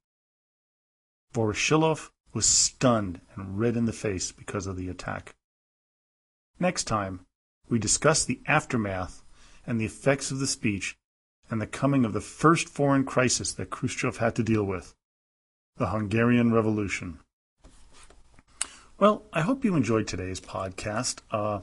Voroshilov 1.35 2.11
was 2.33 2.47
stunned 2.47 3.21
and 3.35 3.59
red 3.59 3.77
in 3.77 3.85
the 3.85 3.93
face 3.93 4.33
because 4.33 4.67
of 4.67 4.77
the 4.77 4.89
attack. 4.89 5.35
Next 6.59 6.85
time, 6.85 7.27
we 7.69 7.79
discuss 7.79 8.25
the 8.25 8.41
aftermath 8.47 9.23
and 9.67 9.79
the 9.81 9.85
effects 9.85 10.31
of 10.31 10.39
the 10.39 10.47
speech 10.47 10.97
and 11.51 11.61
the 11.61 11.67
coming 11.67 12.05
of 12.05 12.15
the 12.15 12.21
first 12.21 12.69
foreign 12.69 13.05
crisis 13.05 13.53
that 13.53 13.71
Khrushchev 13.71 14.17
had 14.17 14.35
to 14.37 14.43
deal 14.43 14.65
with 14.65 14.96
the 15.77 15.89
Hungarian 15.89 16.53
Revolution. 16.53 17.19
Well, 18.99 19.25
I 19.33 19.43
hope 19.43 19.65
you 19.65 19.77
enjoyed 19.77 20.07
today's 20.07 20.41
podcast. 20.41 21.21
Uh, 21.31 21.61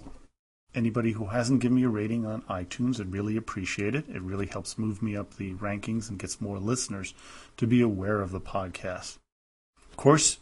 anybody 0.76 1.14
who 1.14 1.26
hasn't 1.26 1.62
given 1.62 1.78
me 1.78 1.84
a 1.84 1.90
rating 1.90 2.24
on 2.26 2.44
iTunes, 2.44 3.00
I'd 3.00 3.12
really 3.12 3.36
appreciate 3.38 3.96
it. 3.96 4.08
It 4.08 4.22
really 4.22 4.46
helps 4.46 4.78
move 4.78 5.02
me 5.02 5.18
up 5.18 5.36
the 5.36 5.56
rankings 5.56 6.10
and 6.10 6.20
gets 6.20 6.40
more 6.40 6.60
listeners 6.60 7.16
to 7.58 7.66
be 7.66 7.82
aware 7.82 8.22
of 8.22 8.32
the 8.32 8.40
podcast. 8.40 9.18
Of 9.90 9.98
course, 9.98 10.38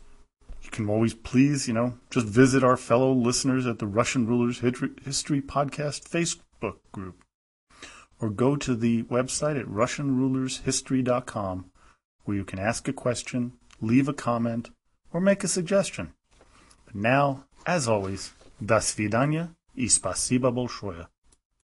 you 0.62 0.70
can 0.70 0.90
always 0.90 1.14
please, 1.14 1.66
you 1.68 1.74
know, 1.74 1.94
just 2.10 2.26
visit 2.26 2.66
our 2.66 2.78
fellow 2.78 3.14
listeners 3.14 3.66
at 3.66 3.80
the 3.80 3.88
Russian 3.88 4.28
Rulers 4.28 4.60
History 4.60 5.42
Podcast 5.42 6.10
Facebook 6.10 6.80
group 6.92 7.24
or 8.20 8.30
go 8.30 8.58
to 8.58 8.76
the 8.76 9.04
website 9.04 9.58
at 9.60 9.66
russianrulershistory.com 9.66 11.72
where 12.24 12.38
you 12.38 12.46
can 12.46 12.60
ask 12.60 12.88
a 12.88 12.94
question, 12.94 13.54
leave 13.81 14.09
a 14.09 14.13
comment, 14.13 14.71
or 15.13 15.21
make 15.21 15.45
a 15.45 15.49
suggestion. 15.49 16.13
But 16.87 16.95
now, 16.95 17.45
as 17.67 17.89
always, 17.89 18.33
до 18.61 18.81
свидания 18.81 19.55
и 19.75 19.89
спасибо 19.89 20.51
большое. 20.51 21.09